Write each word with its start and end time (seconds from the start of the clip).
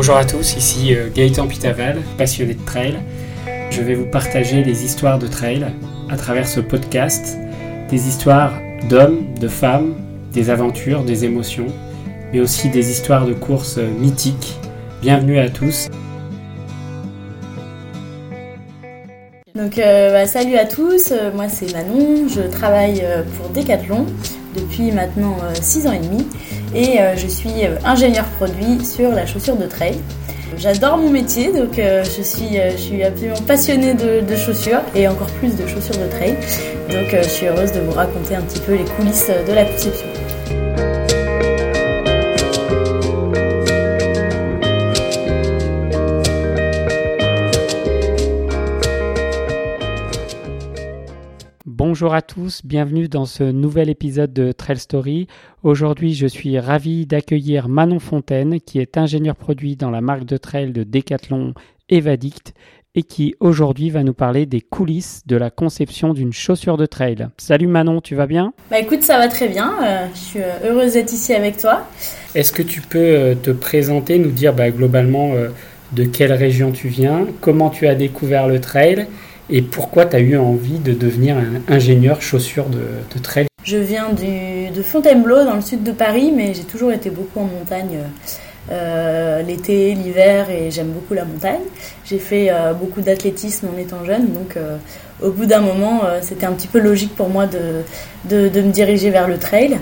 Bonjour 0.00 0.16
à 0.16 0.24
tous, 0.24 0.56
ici 0.56 0.94
euh, 0.94 1.10
Gaëtan 1.14 1.46
Pitaval, 1.46 1.98
passionné 2.16 2.54
de 2.54 2.64
trail. 2.64 2.96
Je 3.70 3.82
vais 3.82 3.94
vous 3.94 4.06
partager 4.06 4.62
des 4.62 4.86
histoires 4.86 5.18
de 5.18 5.26
trail 5.26 5.66
à 6.08 6.16
travers 6.16 6.48
ce 6.48 6.60
podcast, 6.60 7.36
des 7.90 8.08
histoires 8.08 8.54
d'hommes, 8.88 9.34
de 9.38 9.46
femmes, 9.46 9.94
des 10.32 10.48
aventures, 10.48 11.04
des 11.04 11.26
émotions, 11.26 11.66
mais 12.32 12.40
aussi 12.40 12.70
des 12.70 12.90
histoires 12.90 13.26
de 13.26 13.34
courses 13.34 13.76
euh, 13.76 13.90
mythiques. 13.90 14.56
Bienvenue 15.02 15.38
à 15.38 15.50
tous. 15.50 15.90
Donc 19.54 19.76
euh, 19.76 20.12
bah, 20.12 20.26
salut 20.26 20.56
à 20.56 20.64
tous, 20.64 21.12
moi 21.34 21.50
c'est 21.50 21.74
Manon, 21.74 22.26
je 22.26 22.40
travaille 22.50 23.04
pour 23.36 23.50
Decathlon 23.50 24.06
depuis 24.56 24.92
maintenant 24.92 25.36
6 25.60 25.86
ans 25.86 25.92
et 25.92 25.98
demi 25.98 26.26
et 26.74 26.98
je 27.16 27.26
suis 27.26 27.50
ingénieur 27.84 28.24
produit 28.38 28.84
sur 28.84 29.10
la 29.10 29.26
chaussure 29.26 29.56
de 29.56 29.66
trail. 29.66 29.98
J'adore 30.56 30.98
mon 30.98 31.10
métier, 31.10 31.52
donc 31.52 31.74
je, 31.76 32.22
suis, 32.22 32.58
je 32.72 32.76
suis 32.76 33.02
absolument 33.02 33.40
passionnée 33.46 33.94
de, 33.94 34.20
de, 34.20 34.36
chaussures 34.36 34.82
et 34.94 35.08
encore 35.08 35.30
plus 35.38 35.56
de 35.56 35.66
chaussures 35.66 35.96
de 35.96 36.08
trail. 36.10 36.36
Donc 36.90 37.08
je 37.12 37.28
suis 37.28 37.46
heureuse 37.46 37.72
de 37.72 37.80
vous 37.80 37.92
raconter 37.92 38.34
un 38.34 38.42
petit 38.42 38.60
peu 38.60 38.72
les 38.72 38.84
coulisses 38.84 39.30
de 39.46 39.52
la 39.52 39.64
conception. 39.64 40.09
Bonjour 52.00 52.14
à 52.14 52.22
tous, 52.22 52.62
bienvenue 52.64 53.08
dans 53.08 53.26
ce 53.26 53.44
nouvel 53.44 53.90
épisode 53.90 54.32
de 54.32 54.52
Trail 54.52 54.78
Story. 54.78 55.26
Aujourd'hui, 55.62 56.14
je 56.14 56.26
suis 56.26 56.58
ravi 56.58 57.04
d'accueillir 57.04 57.68
Manon 57.68 57.98
Fontaine, 57.98 58.58
qui 58.58 58.78
est 58.78 58.96
ingénieur 58.96 59.36
produit 59.36 59.76
dans 59.76 59.90
la 59.90 60.00
marque 60.00 60.24
de 60.24 60.38
trail 60.38 60.72
de 60.72 60.82
Decathlon 60.82 61.52
Evadict 61.90 62.54
et 62.94 63.02
qui 63.02 63.34
aujourd'hui 63.38 63.90
va 63.90 64.02
nous 64.02 64.14
parler 64.14 64.46
des 64.46 64.62
coulisses 64.62 65.20
de 65.26 65.36
la 65.36 65.50
conception 65.50 66.14
d'une 66.14 66.32
chaussure 66.32 66.78
de 66.78 66.86
trail. 66.86 67.28
Salut 67.36 67.66
Manon, 67.66 68.00
tu 68.00 68.14
vas 68.14 68.26
bien? 68.26 68.54
Bah 68.70 68.80
écoute, 68.80 69.02
ça 69.02 69.18
va 69.18 69.28
très 69.28 69.48
bien, 69.48 69.70
euh, 69.84 70.06
je 70.14 70.18
suis 70.18 70.40
euh, 70.40 70.70
heureuse 70.70 70.94
d'être 70.94 71.12
ici 71.12 71.34
avec 71.34 71.58
toi. 71.58 71.86
Est-ce 72.34 72.50
que 72.50 72.62
tu 72.62 72.80
peux 72.80 72.98
euh, 72.98 73.34
te 73.34 73.50
présenter, 73.50 74.18
nous 74.18 74.30
dire 74.30 74.54
bah, 74.54 74.70
globalement 74.70 75.34
de 75.92 76.04
quelle 76.04 76.32
région 76.32 76.72
tu 76.72 76.88
viens, 76.88 77.26
comment 77.42 77.68
tu 77.68 77.86
as 77.86 77.94
découvert 77.94 78.48
le 78.48 78.58
trail? 78.58 79.06
Et 79.50 79.62
pourquoi 79.62 80.06
tu 80.06 80.16
as 80.16 80.20
eu 80.20 80.36
envie 80.36 80.78
de 80.78 80.92
devenir 80.92 81.36
un 81.36 81.72
ingénieur 81.72 82.22
chaussures 82.22 82.66
de, 82.68 83.20
trail? 83.20 83.46
Je 83.64 83.76
viens 83.76 84.10
du, 84.12 84.70
de 84.70 84.82
Fontainebleau, 84.82 85.44
dans 85.44 85.54
le 85.54 85.60
sud 85.60 85.82
de 85.82 85.92
Paris, 85.92 86.32
mais 86.34 86.54
j'ai 86.54 86.62
toujours 86.62 86.92
été 86.92 87.10
beaucoup 87.10 87.40
en 87.40 87.44
montagne. 87.44 87.98
Euh, 88.70 89.42
l'été, 89.42 89.94
l'hiver 89.94 90.48
et 90.48 90.70
j'aime 90.70 90.88
beaucoup 90.88 91.14
la 91.14 91.24
montagne. 91.24 91.62
J'ai 92.04 92.18
fait 92.18 92.50
euh, 92.50 92.72
beaucoup 92.72 93.00
d'athlétisme 93.00 93.68
en 93.74 93.78
étant 93.78 94.04
jeune, 94.04 94.32
donc 94.32 94.56
euh, 94.56 94.76
au 95.20 95.30
bout 95.30 95.46
d'un 95.46 95.60
moment, 95.60 96.02
c'était 96.22 96.46
un 96.46 96.52
petit 96.52 96.68
peu 96.68 96.78
logique 96.78 97.14
pour 97.14 97.28
moi 97.28 97.46
de, 97.46 97.82
de, 98.24 98.48
de, 98.48 98.60
me 98.62 98.70
diriger 98.70 99.10
vers 99.10 99.28
le 99.28 99.38
trail. 99.38 99.78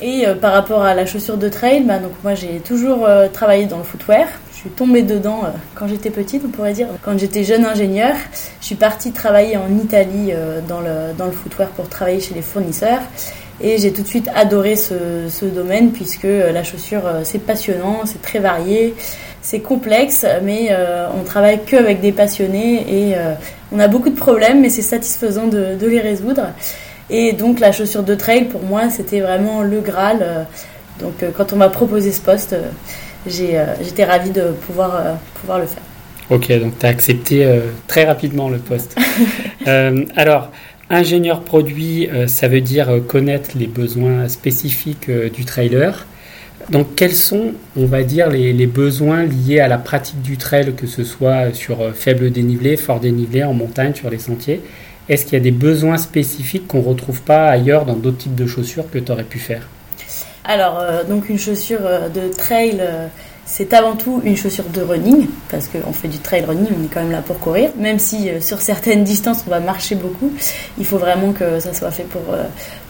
Et 0.00 0.24
par 0.40 0.52
rapport 0.52 0.82
à 0.82 0.94
la 0.94 1.04
chaussure 1.04 1.36
de 1.36 1.48
trail, 1.48 1.84
bah, 1.84 1.98
donc 1.98 2.12
moi 2.24 2.34
j'ai 2.34 2.58
toujours 2.60 3.06
travaillé 3.32 3.66
dans 3.66 3.76
le 3.76 3.84
footwear. 3.84 4.26
Je 4.62 4.68
suis 4.68 4.76
tombée 4.76 5.02
dedans 5.02 5.40
euh, 5.44 5.48
quand 5.74 5.88
j'étais 5.88 6.10
petite, 6.10 6.44
on 6.46 6.48
pourrait 6.48 6.72
dire. 6.72 6.86
Quand 7.02 7.18
j'étais 7.18 7.42
jeune 7.42 7.64
ingénieur, 7.64 8.14
je 8.60 8.66
suis 8.66 8.76
partie 8.76 9.10
travailler 9.10 9.56
en 9.56 9.68
Italie 9.76 10.30
euh, 10.30 10.60
dans, 10.60 10.78
le, 10.80 11.32
footwear 11.32 11.68
pour 11.70 11.88
travailler 11.88 12.20
chez 12.20 12.32
les 12.32 12.42
fournisseurs. 12.42 13.00
Et 13.60 13.78
j'ai 13.78 13.92
tout 13.92 14.02
de 14.02 14.06
suite 14.06 14.28
adoré 14.32 14.76
ce, 14.76 15.44
domaine 15.46 15.90
puisque 15.90 16.26
euh, 16.26 16.52
la 16.52 16.62
chaussure, 16.62 17.02
c'est 17.24 17.40
passionnant, 17.40 18.02
c'est 18.04 18.22
très 18.22 18.38
varié, 18.38 18.94
c'est 19.40 19.58
complexe, 19.58 20.24
mais 20.44 20.68
euh, 20.70 21.08
on 21.20 21.24
travaille 21.24 21.64
que 21.64 21.74
avec 21.74 22.00
des 22.00 22.12
passionnés 22.12 22.86
et 22.88 23.16
on 23.72 23.80
a 23.80 23.88
beaucoup 23.88 24.10
de 24.10 24.16
problèmes, 24.16 24.60
mais 24.60 24.68
c'est 24.68 24.82
satisfaisant 24.82 25.48
de, 25.48 25.74
de, 25.74 25.86
les 25.88 26.00
résoudre. 26.00 26.50
Et 27.10 27.32
donc 27.32 27.58
la 27.58 27.72
chaussure 27.72 28.04
de 28.04 28.14
trail, 28.14 28.44
pour 28.44 28.62
moi, 28.62 28.90
c'était 28.90 29.18
vraiment 29.18 29.62
le 29.62 29.80
Graal. 29.80 30.46
Donc 31.00 31.24
quand 31.36 31.52
on 31.52 31.56
m'a 31.56 31.68
proposé 31.68 32.12
ce 32.12 32.20
poste, 32.20 32.54
j'étais 33.26 34.04
ravie 34.04 34.30
de 34.30 34.52
pouvoir, 34.66 34.94
euh, 34.96 35.14
pouvoir 35.40 35.58
le 35.58 35.66
faire. 35.66 35.82
Ok, 36.30 36.50
donc 36.58 36.78
tu 36.78 36.86
as 36.86 36.88
accepté 36.88 37.44
euh, 37.44 37.60
très 37.86 38.04
rapidement 38.04 38.48
le 38.48 38.58
poste. 38.58 38.96
euh, 39.66 40.04
alors, 40.16 40.50
ingénieur 40.92 41.40
produit, 41.40 42.08
euh, 42.10 42.26
ça 42.26 42.48
veut 42.48 42.60
dire 42.60 43.00
connaître 43.08 43.50
les 43.56 43.66
besoins 43.66 44.28
spécifiques 44.28 45.08
euh, 45.08 45.30
du 45.30 45.44
trailer. 45.44 46.06
Donc, 46.70 46.94
quels 46.94 47.14
sont, 47.14 47.52
on 47.76 47.86
va 47.86 48.04
dire, 48.04 48.28
les, 48.28 48.52
les, 48.52 48.66
besoins 48.66 49.24
liés 49.24 49.58
à 49.58 49.68
la 49.68 49.78
pratique 49.78 50.22
du 50.22 50.36
trail, 50.36 50.74
que 50.76 50.86
ce 50.86 51.02
soit 51.02 51.52
sur 51.54 51.80
euh, 51.80 51.92
faible 51.92 52.30
dénivelé, 52.30 52.76
fort 52.76 53.00
dénivelé, 53.00 53.42
en 53.42 53.54
montagne, 53.54 53.94
sur 53.94 54.10
les 54.10 54.18
sentiers? 54.18 54.60
Est-ce 55.08 55.24
qu'il 55.24 55.34
y 55.34 55.36
a 55.36 55.40
des 55.40 55.50
besoins 55.50 55.96
spécifiques 55.96 56.68
qu'on 56.68 56.82
ne 56.82 56.86
retrouve 56.86 57.22
pas 57.22 57.48
ailleurs 57.48 57.84
dans 57.84 57.96
d'autres 57.96 58.18
types 58.18 58.36
de 58.36 58.46
chaussures 58.46 58.88
que 58.90 58.98
tu 58.98 59.10
aurais 59.10 59.24
pu 59.24 59.38
faire? 59.38 59.66
Alors, 60.44 60.80
euh, 60.80 61.04
donc 61.04 61.28
une 61.28 61.38
chaussure 61.38 61.80
de 62.12 62.28
trail, 62.32 62.78
euh, 62.80 63.06
c'est 63.46 63.72
avant 63.74 63.94
tout 63.94 64.20
une 64.24 64.36
chaussure 64.36 64.64
de 64.64 64.82
running, 64.82 65.28
parce 65.48 65.68
qu'on 65.68 65.92
fait 65.92 66.08
du 66.08 66.18
trail 66.18 66.44
running, 66.44 66.66
on 66.78 66.84
est 66.84 66.88
quand 66.92 67.00
même 67.00 67.12
là 67.12 67.22
pour 67.22 67.38
courir. 67.38 67.70
Même 67.76 67.98
si 67.98 68.28
euh, 68.28 68.40
sur 68.40 68.60
certaines 68.60 69.04
distances, 69.12 69.44
on 69.46 69.50
va 69.50 69.60
marcher 69.60 69.94
beaucoup, 69.94 70.32
il 70.78 70.84
faut 70.84 70.98
vraiment 70.98 71.32
que 71.32 71.60
ça 71.60 71.72
soit 71.72 71.92
fait 71.92 72.04
pour, 72.04 72.22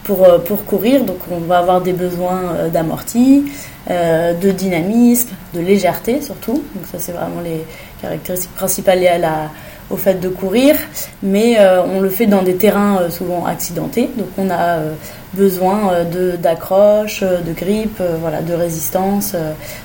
pour, 0.03 0.43
pour 0.43 0.65
courir. 0.65 1.03
Donc, 1.03 1.19
on 1.29 1.39
va 1.39 1.59
avoir 1.59 1.81
des 1.81 1.93
besoins 1.93 2.69
d'amorti, 2.71 3.45
de 3.89 4.51
dynamisme, 4.51 5.29
de 5.53 5.59
légèreté 5.59 6.21
surtout. 6.21 6.63
Donc, 6.75 6.85
ça, 6.91 6.97
c'est 6.97 7.11
vraiment 7.11 7.41
les 7.43 7.63
caractéristiques 8.01 8.53
principales 8.55 8.99
liées 8.99 9.07
à 9.07 9.17
la, 9.19 9.51
au 9.89 9.97
fait 9.97 10.15
de 10.19 10.29
courir, 10.29 10.75
mais 11.21 11.57
euh, 11.59 11.81
on 11.83 11.99
le 11.99 12.09
fait 12.09 12.25
dans 12.25 12.41
des 12.41 12.55
terrains 12.55 12.99
euh, 13.01 13.09
souvent 13.09 13.45
accidentés, 13.45 14.09
donc 14.17 14.27
on 14.37 14.49
a 14.49 14.77
euh, 14.77 14.93
besoin 15.33 16.03
de 16.11 16.35
d'accroche, 16.35 17.21
de 17.21 17.53
grippe, 17.53 18.01
voilà, 18.21 18.41
de 18.41 18.53
résistance. 18.53 19.35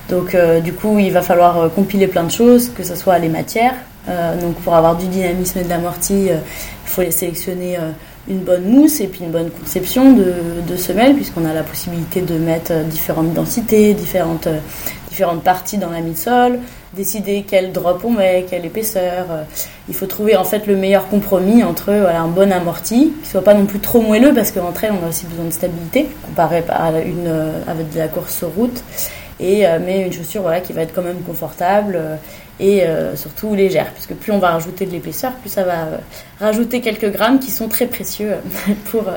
donc 0.07 0.37
du 0.63 0.73
coup, 0.73 0.99
il 0.99 1.11
va 1.11 1.23
falloir 1.23 1.71
compiler 1.73 2.05
plein 2.05 2.23
de 2.23 2.29
choses, 2.31 2.69
que 2.69 2.83
ce 2.83 2.95
soit 2.95 3.17
les 3.17 3.29
matières. 3.29 3.73
donc 4.39 4.53
pour 4.57 4.75
avoir 4.75 4.95
du 4.95 5.07
dynamisme 5.07 5.57
et 5.57 5.63
de 5.63 5.69
l'amorti, 5.69 6.25
il 6.27 6.39
faut 6.85 7.01
les 7.01 7.09
sélectionner 7.09 7.79
une 8.27 8.41
bonne 8.41 8.65
mousse 8.65 9.01
et 9.01 9.07
puis 9.07 9.21
une 9.21 9.31
bonne 9.31 9.49
conception 9.49 10.13
de, 10.13 10.35
de 10.67 10.77
semelles, 10.77 11.15
puisqu'on 11.15 11.45
a 11.45 11.53
la 11.53 11.63
possibilité 11.63 12.21
de 12.21 12.37
mettre 12.37 12.83
différentes 12.83 13.33
densités, 13.33 13.95
différentes, 13.95 14.47
différentes 15.09 15.43
parties 15.43 15.79
dans 15.79 15.89
la 15.89 16.01
midsole, 16.01 16.59
décider 16.99 17.45
quel 17.47 17.71
drop 17.71 18.03
on 18.03 18.11
met, 18.11 18.45
quelle 18.49 18.65
épaisseur. 18.65 19.25
Il 19.87 19.95
faut 19.95 20.05
trouver 20.05 20.35
en 20.35 20.43
fait 20.43 20.67
le 20.67 20.75
meilleur 20.75 21.07
compromis 21.07 21.63
entre 21.63 21.93
voilà, 21.93 22.21
un 22.21 22.27
bon 22.27 22.51
amorti, 22.51 23.13
qui 23.23 23.29
soit 23.29 23.43
pas 23.43 23.53
non 23.53 23.65
plus 23.65 23.79
trop 23.79 24.01
moelleux, 24.01 24.33
parce 24.33 24.51
qu'en 24.51 24.71
trail 24.71 24.91
on 24.91 25.05
a 25.05 25.09
aussi 25.09 25.25
besoin 25.25 25.45
de 25.45 25.51
stabilité, 25.51 26.07
comparé 26.25 26.63
à 26.69 26.91
une, 27.01 27.31
avec 27.67 27.91
de 27.93 27.97
la 27.97 28.07
course 28.07 28.35
sur 28.37 28.49
route, 28.49 28.83
et, 29.39 29.63
mais 29.85 30.01
une 30.01 30.13
chaussure 30.13 30.41
voilà, 30.41 30.59
qui 30.59 30.73
va 30.73 30.81
être 30.81 30.93
quand 30.93 31.01
même 31.01 31.21
confortable 31.21 31.99
et 32.59 32.83
euh, 32.83 33.15
surtout 33.15 33.55
légère, 33.55 33.91
puisque 33.93 34.13
plus 34.13 34.31
on 34.31 34.39
va 34.39 34.51
rajouter 34.51 34.85
de 34.85 34.91
l'épaisseur, 34.91 35.31
plus 35.33 35.49
ça 35.49 35.63
va 35.63 35.85
euh, 35.85 35.97
rajouter 36.39 36.81
quelques 36.81 37.11
grammes 37.11 37.39
qui 37.39 37.51
sont 37.51 37.69
très 37.69 37.85
précieux 37.85 38.33
pour, 38.91 39.07
euh, 39.07 39.15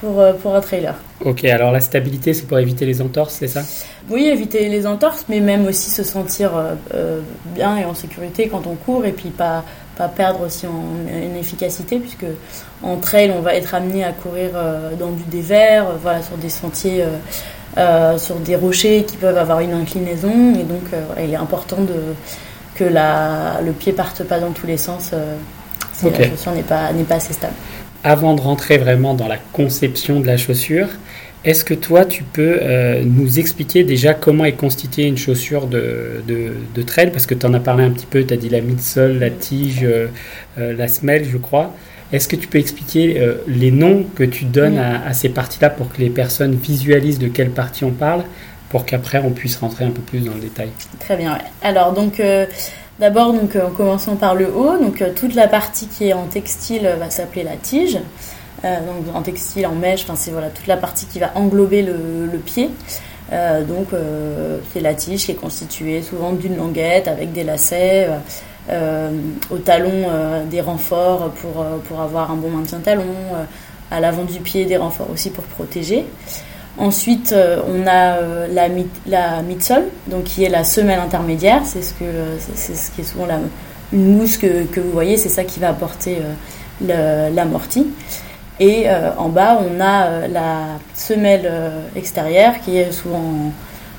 pour, 0.00 0.24
pour 0.42 0.54
un 0.54 0.60
trailer. 0.60 0.94
Ok, 1.24 1.44
alors 1.44 1.72
la 1.72 1.80
stabilité, 1.80 2.34
c'est 2.34 2.46
pour 2.46 2.58
éviter 2.58 2.86
les 2.86 3.00
entorses, 3.00 3.34
c'est 3.38 3.48
ça? 3.48 3.62
Oui, 4.08 4.26
éviter 4.26 4.68
les 4.68 4.86
entorses, 4.86 5.24
mais 5.28 5.40
même 5.40 5.66
aussi 5.66 5.90
se 5.90 6.02
sentir 6.02 6.52
euh, 6.94 7.20
bien 7.54 7.76
et 7.76 7.84
en 7.84 7.94
sécurité 7.94 8.48
quand 8.48 8.66
on 8.66 8.74
court, 8.74 9.04
et 9.04 9.12
puis 9.12 9.30
pas, 9.30 9.64
pas 9.96 10.08
perdre 10.08 10.46
aussi 10.46 10.66
en, 10.66 10.70
en 10.70 11.38
efficacité, 11.38 11.98
puisque 11.98 12.26
en 12.82 12.96
trail, 12.96 13.32
on 13.36 13.40
va 13.40 13.54
être 13.54 13.74
amené 13.74 14.04
à 14.04 14.12
courir 14.12 14.50
euh, 14.54 14.94
dans 14.98 15.10
du 15.10 15.24
dévers, 15.24 15.86
voilà, 16.02 16.22
sur 16.22 16.36
des 16.36 16.50
sentiers... 16.50 17.04
sur 18.16 18.34
des 18.40 18.56
rochers 18.56 19.04
qui 19.04 19.16
peuvent 19.16 19.38
avoir 19.38 19.60
une 19.60 19.72
inclinaison 19.72 20.52
et 20.58 20.64
donc 20.64 20.82
il 21.22 21.30
est 21.30 21.36
important 21.36 21.76
de, 21.76 22.00
que 22.74 22.82
la, 22.82 23.60
le 23.64 23.70
pied 23.70 23.92
parte 23.92 24.24
pas 24.24 24.40
dans 24.40 24.50
tous 24.50 24.66
les 24.66 24.76
sens 24.76 25.10
euh, 25.12 25.36
si 25.92 26.06
okay. 26.06 26.24
la 26.24 26.30
chaussure 26.30 26.52
n'est 26.52 26.62
pas, 26.62 26.92
n'est 26.92 27.04
pas 27.04 27.16
assez 27.16 27.34
stable. 27.34 27.54
Avant 28.04 28.34
de 28.34 28.40
rentrer 28.40 28.78
vraiment 28.78 29.14
dans 29.14 29.28
la 29.28 29.38
conception 29.52 30.20
de 30.20 30.26
la 30.26 30.36
chaussure, 30.36 30.88
est-ce 31.44 31.64
que 31.64 31.74
toi, 31.74 32.04
tu 32.04 32.24
peux 32.24 32.58
euh, 32.60 33.02
nous 33.04 33.38
expliquer 33.38 33.84
déjà 33.84 34.14
comment 34.14 34.44
est 34.44 34.52
constituée 34.52 35.04
une 35.04 35.16
chaussure 35.16 35.66
de, 35.66 36.22
de, 36.26 36.52
de 36.74 36.82
trail? 36.82 37.10
Parce 37.10 37.26
que 37.26 37.34
tu 37.34 37.46
en 37.46 37.54
as 37.54 37.60
parlé 37.60 37.84
un 37.84 37.90
petit 37.90 38.06
peu, 38.06 38.24
tu 38.24 38.34
as 38.34 38.36
dit 38.36 38.48
la 38.48 38.60
midsole, 38.60 39.18
la 39.18 39.30
tige, 39.30 39.84
euh, 39.84 40.08
la 40.56 40.88
semelle, 40.88 41.24
je 41.24 41.38
crois. 41.38 41.74
Est-ce 42.12 42.26
que 42.26 42.36
tu 42.36 42.48
peux 42.48 42.58
expliquer 42.58 43.20
euh, 43.20 43.34
les 43.46 43.70
noms 43.70 44.04
que 44.14 44.24
tu 44.24 44.46
donnes 44.46 44.78
à, 44.78 45.06
à, 45.06 45.12
ces 45.12 45.28
parties-là 45.28 45.70
pour 45.70 45.92
que 45.92 45.98
les 45.98 46.10
personnes 46.10 46.54
visualisent 46.54 47.18
de 47.18 47.28
quelle 47.28 47.50
partie 47.50 47.84
on 47.84 47.90
parle 47.90 48.24
pour 48.70 48.84
qu'après 48.84 49.20
on 49.24 49.30
puisse 49.30 49.56
rentrer 49.56 49.84
un 49.84 49.90
peu 49.90 50.02
plus 50.02 50.20
dans 50.20 50.34
le 50.34 50.40
détail? 50.40 50.70
Très 51.00 51.16
bien. 51.16 51.38
Alors 51.62 51.92
donc 51.92 52.20
euh, 52.20 52.46
d'abord 52.98 53.32
donc 53.32 53.56
en 53.56 53.70
commençant 53.70 54.16
par 54.16 54.34
le 54.34 54.48
haut, 54.48 54.76
donc 54.78 55.02
euh, 55.02 55.12
toute 55.14 55.34
la 55.34 55.48
partie 55.48 55.86
qui 55.86 56.08
est 56.08 56.12
en 56.12 56.26
textile 56.26 56.88
va 56.98 57.10
s'appeler 57.10 57.42
la 57.42 57.56
tige. 57.56 57.98
Euh, 58.64 58.76
donc 58.80 59.14
en 59.14 59.22
textile, 59.22 59.66
en 59.66 59.74
mèche, 59.74 60.02
enfin 60.02 60.16
c'est 60.16 60.32
voilà 60.32 60.50
toute 60.50 60.66
la 60.66 60.76
partie 60.76 61.06
qui 61.06 61.18
va 61.18 61.30
englober 61.36 61.82
le, 61.82 62.26
le 62.30 62.38
pied. 62.38 62.70
donc 63.68 63.88
c'est 64.72 64.80
la 64.80 64.94
tige 64.94 65.26
qui 65.26 65.32
est 65.32 65.34
constituée 65.34 66.02
souvent 66.02 66.32
d'une 66.32 66.56
languette 66.56 67.08
avec 67.08 67.32
des 67.32 67.44
lacets. 67.44 68.08
au 69.50 69.58
talon 69.58 70.08
des 70.50 70.60
renforts 70.60 71.30
pour, 71.40 71.64
pour 71.86 72.00
avoir 72.00 72.32
un 72.32 72.36
bon 72.36 72.50
maintien 72.50 72.78
talon, 72.78 73.04
à 73.90 74.00
l'avant 74.00 74.24
du 74.24 74.40
pied 74.40 74.64
des 74.64 74.76
renforts 74.76 75.10
aussi 75.10 75.30
pour 75.30 75.44
protéger. 75.44 76.06
Ensuite, 76.78 77.34
on 77.34 77.86
a 77.88 78.20
la, 78.48 78.68
la 79.06 79.42
midsole, 79.42 79.86
donc 80.06 80.24
qui 80.24 80.44
est 80.44 80.48
la 80.48 80.62
semelle 80.62 81.00
intermédiaire. 81.00 81.62
C'est 81.64 81.82
ce, 81.82 81.92
ce 81.94 82.90
qui 82.92 83.00
est 83.00 83.04
souvent 83.04 83.26
une 83.92 84.16
mousse 84.16 84.36
que, 84.36 84.80
vous 84.80 84.92
voyez, 84.92 85.16
c'est 85.16 85.28
ça 85.28 85.42
qui 85.42 85.58
va 85.58 85.70
apporter 85.70 86.18
l'amorti. 86.80 87.88
Et 88.60 88.88
euh, 88.88 89.10
en 89.16 89.28
bas, 89.28 89.60
on 89.60 89.80
a 89.80 90.06
euh, 90.06 90.28
la 90.28 90.78
semelle 90.94 91.42
euh, 91.44 91.80
extérieure 91.94 92.54
qui 92.60 92.76
est 92.76 92.90
souvent 92.90 93.52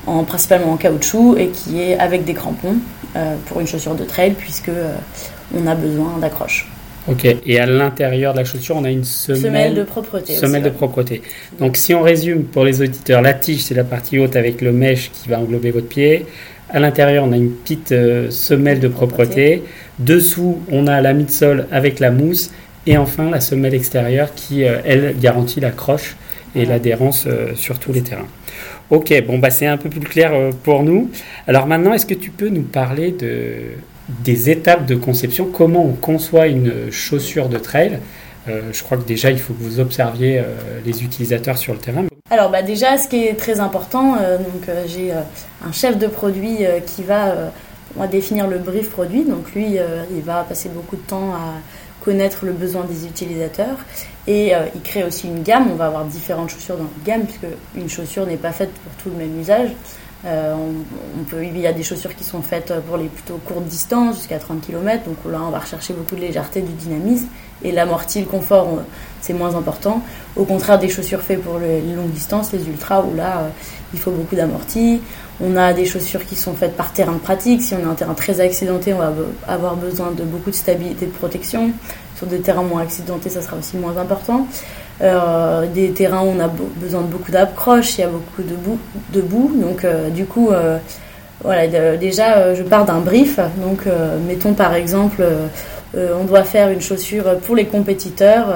en, 0.06 0.24
principalement 0.24 0.74
en 0.74 0.78
caoutchouc 0.78 1.38
et 1.38 1.50
qui 1.50 1.82
est 1.82 1.98
avec 1.98 2.26
des 2.26 2.34
crampons 2.34 2.76
pour 3.48 3.60
une 3.60 3.66
chaussure 3.66 3.96
de 3.96 4.04
trail 4.04 4.36
puisque 4.38 4.72
on 5.56 5.66
a 5.66 5.74
besoin 5.74 6.18
d'accroche. 6.20 6.70
Ok, 7.10 7.26
et 7.46 7.60
à 7.60 7.66
l'intérieur 7.66 8.34
de 8.34 8.40
la 8.40 8.46
chaussure, 8.46 8.76
on 8.78 8.84
a 8.84 8.90
une 8.90 9.04
semelle, 9.04 9.42
semelle 9.42 9.76
de 9.76 9.84
propreté. 9.84 10.36
Semelle 10.36 10.64
de 10.64 10.70
propreté. 10.70 11.22
Donc 11.60 11.78
si 11.78 11.94
on 11.94 12.02
résume 12.02 12.44
pour 12.44 12.66
les 12.66 12.82
auditeurs, 12.82 13.22
la 13.22 13.34
tige 13.34 13.64
c'est 13.64 13.76
la 13.76 13.84
partie 13.84 14.20
haute 14.20 14.36
avec 14.36 14.62
le 14.62 14.72
mèche 14.72 15.12
qui 15.12 15.30
va 15.30 15.40
englober 15.40 15.72
votre 15.72 15.88
pied. 15.88 16.26
À 16.72 16.80
l'intérieur, 16.80 17.24
on 17.26 17.32
a 17.32 17.36
une 17.38 17.50
petite 17.50 17.96
semelle 18.30 18.80
de 18.80 18.88
propreté. 18.88 19.64
Dessous, 19.98 20.60
on 20.72 20.86
a 20.86 21.02
la 21.02 21.14
midsole 21.14 21.66
avec 21.72 22.00
la 22.00 22.12
mousse 22.12 22.52
et 22.90 22.98
enfin, 22.98 23.30
la 23.30 23.40
semelle 23.40 23.74
extérieure 23.74 24.34
qui, 24.34 24.64
euh, 24.64 24.80
elle, 24.86 25.16
garantit 25.20 25.60
la 25.60 25.72
croche 25.72 26.16
et 26.56 26.66
l'adhérence 26.66 27.26
euh, 27.28 27.54
sur 27.56 27.78
tous 27.80 27.94
les 27.94 28.02
terrains. 28.02 28.28
Ok, 28.90 29.14
bon, 29.28 29.38
bah, 29.38 29.52
c'est 29.52 29.68
un 29.68 29.78
peu 29.78 29.90
plus 29.90 30.00
clair 30.00 30.34
euh, 30.34 30.52
pour 30.64 30.84
nous. 30.84 31.12
Alors 31.48 31.68
maintenant, 31.68 31.94
est-ce 31.94 32.08
que 32.08 32.16
tu 32.16 32.32
peux 32.32 32.50
nous 32.50 32.64
parler 32.64 33.12
de, 33.12 33.58
des 34.24 34.50
étapes 34.50 34.86
de 34.86 34.96
conception 34.96 35.46
Comment 35.52 35.86
on 35.86 35.94
conçoit 35.94 36.48
une 36.48 36.92
chaussure 36.92 37.50
de 37.50 37.58
trail? 37.58 38.00
Je 38.48 38.84
crois 38.84 38.98
que 38.98 39.04
déjà, 39.04 39.30
il 39.30 39.40
faut 39.40 39.54
que 39.54 39.62
vous 39.62 39.80
observiez 39.80 40.42
les 40.84 41.04
utilisateurs 41.04 41.58
sur 41.60 41.74
le 41.74 41.80
terrain. 41.80 42.06
Alors 42.32 42.50
bah 42.50 42.64
déjà, 42.64 42.98
ce 42.98 43.08
qui 43.08 43.26
est 43.26 43.36
très 43.36 43.60
important, 43.60 44.14
donc 44.14 44.68
j'ai 44.88 45.12
un 45.12 45.72
chef 45.72 46.00
de 46.00 46.08
produit 46.08 46.58
qui 46.88 47.04
va 47.04 47.52
définir 48.12 48.48
le 48.48 48.58
brief 48.58 48.90
produit. 48.90 49.24
Donc 49.24 49.54
lui, 49.54 49.78
il 50.16 50.22
va 50.24 50.44
passer 50.50 50.70
beaucoup 50.70 50.96
de 50.96 51.02
temps 51.02 51.34
à 51.36 51.54
connaître 52.00 52.46
le 52.46 52.54
besoin 52.54 52.86
des 52.86 53.06
utilisateurs 53.06 53.78
et 54.28 54.56
euh, 54.56 54.66
il 54.76 54.82
crée 54.82 55.04
aussi 55.04 55.28
une 55.28 55.44
gamme. 55.44 55.68
On 55.72 55.76
va 55.76 55.88
avoir 55.88 56.06
différentes 56.06 56.50
chaussures 56.50 56.78
dans 56.78 56.84
la 56.84 57.04
gamme 57.06 57.24
puisque 57.24 57.46
une 57.76 57.90
chaussure 57.90 58.26
n'est 58.26 58.38
pas 58.38 58.52
faite 58.52 58.72
pour 58.72 58.92
tout 59.04 59.10
le 59.10 59.16
même 59.16 59.40
usage. 59.40 59.70
Euh, 60.26 60.54
on, 61.18 61.24
peut, 61.24 61.46
il 61.46 61.58
y 61.58 61.66
a 61.66 61.72
des 61.72 61.84
chaussures 61.84 62.16
qui 62.16 62.24
sont 62.24 62.42
faites 62.42 62.74
pour 62.88 62.98
les 62.98 63.08
plutôt 63.08 63.40
courtes 63.46 63.66
distances, 63.66 64.18
jusqu'à 64.18 64.40
30 64.40 64.62
km. 64.62 65.06
Donc 65.06 65.18
là, 65.32 65.40
on 65.46 65.50
va 65.50 65.60
rechercher 65.60 65.94
beaucoup 65.94 66.16
de 66.16 66.22
légèreté, 66.22 66.62
du 66.62 66.74
dynamisme. 66.74 67.28
Et 67.64 67.72
l'amorti, 67.72 68.20
le 68.20 68.26
confort, 68.26 68.80
c'est 69.22 69.34
moins 69.34 69.56
important. 69.56 70.02
Au 70.36 70.46
contraire 70.46 70.80
des 70.80 70.90
chaussures 70.90 71.22
faites 71.22 71.42
pour 71.42 71.60
les 71.60 71.82
longues 71.82 72.12
distances, 72.12 72.54
les 72.54 72.68
ultras, 72.68 73.02
où 73.02 73.16
là, 73.16 73.40
euh, 73.40 73.50
il 73.94 74.00
faut 74.00 74.12
beaucoup 74.12 74.36
d'amorti. 74.36 75.02
On 75.42 75.56
a 75.56 75.74
des 75.74 75.86
chaussures 75.86 76.26
qui 76.26 76.36
sont 76.36 76.54
faites 76.54 76.76
par 76.76 76.92
terrain 76.94 77.14
de 77.14 77.20
pratique. 77.20 77.62
Si 77.62 77.74
on 77.74 77.88
a 77.88 77.92
un 77.92 77.96
terrain 77.96 78.14
très 78.14 78.40
accidenté, 78.42 78.94
on 78.94 78.98
va 78.98 79.14
avoir 79.48 79.76
besoin 79.76 80.12
de 80.12 80.24
beaucoup 80.24 80.52
de 80.52 80.56
stabilité 80.56 81.06
de 81.06 81.12
protection. 81.12 81.72
Sur 82.18 82.28
des 82.28 82.40
terrains 82.40 82.64
moins 82.64 82.82
accidentés, 82.82 83.30
ça 83.30 83.42
sera 83.42 83.56
aussi 83.58 83.78
moins 83.78 83.96
important. 83.98 84.48
Euh, 85.02 85.66
des 85.74 85.92
terrains 85.92 86.24
où 86.24 86.34
on 86.36 86.40
a 86.42 86.50
besoin 86.50 87.02
de 87.02 87.08
beaucoup 87.08 87.32
d'accroche, 87.32 87.98
il 87.98 88.02
y 88.02 88.04
a 88.04 88.08
beaucoup 88.08 88.44
de 88.44 88.56
boue. 88.56 88.80
De 89.14 89.22
donc, 89.62 89.86
euh, 89.86 90.10
du 90.10 90.26
coup, 90.26 90.50
euh, 90.52 90.78
voilà, 91.42 91.68
déjà, 91.96 92.54
je 92.54 92.64
pars 92.64 92.86
d'un 92.86 93.00
brief. 93.00 93.40
Donc, 93.58 93.86
mettons 94.28 94.54
par 94.54 94.74
exemple, 94.74 95.24
on 95.96 96.26
doit 96.26 96.44
faire 96.44 96.70
une 96.70 96.82
chaussure 96.82 97.38
pour 97.40 97.56
les 97.56 97.66
compétiteurs. 97.66 98.54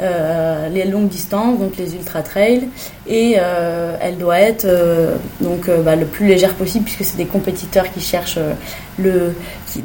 Euh, 0.00 0.68
les 0.70 0.84
longues 0.84 1.08
distances, 1.08 1.58
donc 1.58 1.76
les 1.76 1.94
ultra 1.94 2.22
trails, 2.22 2.68
et 3.06 3.34
euh, 3.38 3.94
elle 4.00 4.16
doit 4.16 4.38
être 4.40 4.64
euh, 4.64 5.16
donc 5.42 5.68
bah, 5.84 5.94
le 5.94 6.06
plus 6.06 6.26
légère 6.26 6.54
possible 6.54 6.86
puisque 6.86 7.04
c'est 7.04 7.18
des 7.18 7.26
compétiteurs 7.26 7.90
qui 7.92 8.00
cherchent 8.00 8.38
le, 8.98 9.34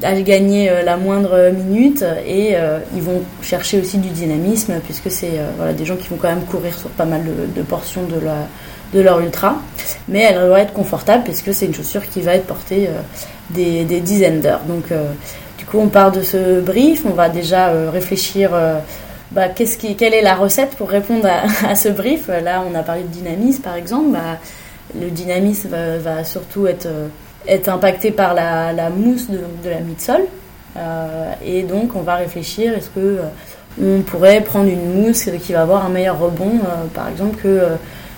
à 0.04 0.14
gagner 0.22 0.72
la 0.86 0.96
moindre 0.96 1.52
minute 1.52 2.06
et 2.26 2.56
ils 2.96 3.02
vont 3.02 3.24
chercher 3.42 3.80
aussi 3.82 3.98
du 3.98 4.10
dynamisme 4.10 4.76
puisque 4.86 5.12
c'est 5.12 5.40
voilà, 5.58 5.74
des 5.74 5.84
gens 5.84 5.98
qui 5.98 6.08
vont 6.08 6.18
quand 6.18 6.30
même 6.30 6.46
courir 6.46 6.78
sur 6.78 6.90
pas 6.92 7.06
mal 7.06 7.24
de, 7.54 7.62
portions 7.62 8.04
de, 8.04 8.20
la, 8.20 8.48
de 8.94 9.02
leur 9.02 9.20
ultra, 9.20 9.58
mais 10.08 10.22
elle 10.22 10.48
doit 10.48 10.62
être 10.62 10.74
confortable 10.74 11.24
puisque 11.26 11.54
c'est 11.54 11.66
une 11.66 11.76
chaussure 11.76 12.08
qui 12.08 12.22
va 12.22 12.36
être 12.36 12.46
portée 12.46 12.90
des, 13.50 13.84
des, 13.84 14.00
dizaines 14.00 14.40
d'heures. 14.40 14.64
Donc 14.66 14.86
du 15.58 15.66
coup 15.66 15.80
on 15.80 15.88
part 15.88 16.12
de 16.12 16.22
ce 16.22 16.62
brief, 16.62 17.06
on 17.06 17.14
va 17.14 17.28
déjà 17.28 17.72
réfléchir 17.92 18.52
bah, 19.36 19.50
quelle 19.50 20.14
est 20.14 20.22
la 20.22 20.36
recette 20.36 20.76
pour 20.78 20.90
répondre 20.90 21.28
à, 21.28 21.76
ce 21.76 21.90
brief? 21.90 22.30
Là, 22.30 22.64
on 22.66 22.74
a 22.74 22.84
parlé 22.84 23.04
de 23.04 23.08
dynamisme, 23.08 23.62
par 23.62 23.76
exemple. 23.76 24.12
Bah, 24.12 24.40
le 25.00 25.10
dynamisme 25.10 25.76
va, 26.00 26.24
surtout 26.24 26.68
être, 26.68 26.86
euh, 26.86 27.08
être 27.46 27.68
impacté 27.68 28.12
par 28.12 28.34
la, 28.34 28.90
mousse 28.90 29.30
de, 29.30 29.70
la 29.70 29.80
midsole. 29.82 30.24
Euh, 30.78 31.34
et 31.46 31.64
donc, 31.64 31.98
on 31.98 32.02
va 32.02 32.16
réfléchir, 32.16 32.74
est-ce 32.78 32.90
que 32.90 33.00
euh, 33.00 33.22
on 33.82 34.02
pourrait 34.04 34.40
prendre 34.40 34.70
une 34.70 35.02
mousse 35.02 35.30
qui 35.44 35.52
va 35.52 35.64
avoir 35.64 35.86
un 35.86 35.90
meilleur 35.90 36.18
rebond, 36.18 36.62
par 36.94 37.10
exemple, 37.10 37.36
que 37.44 37.62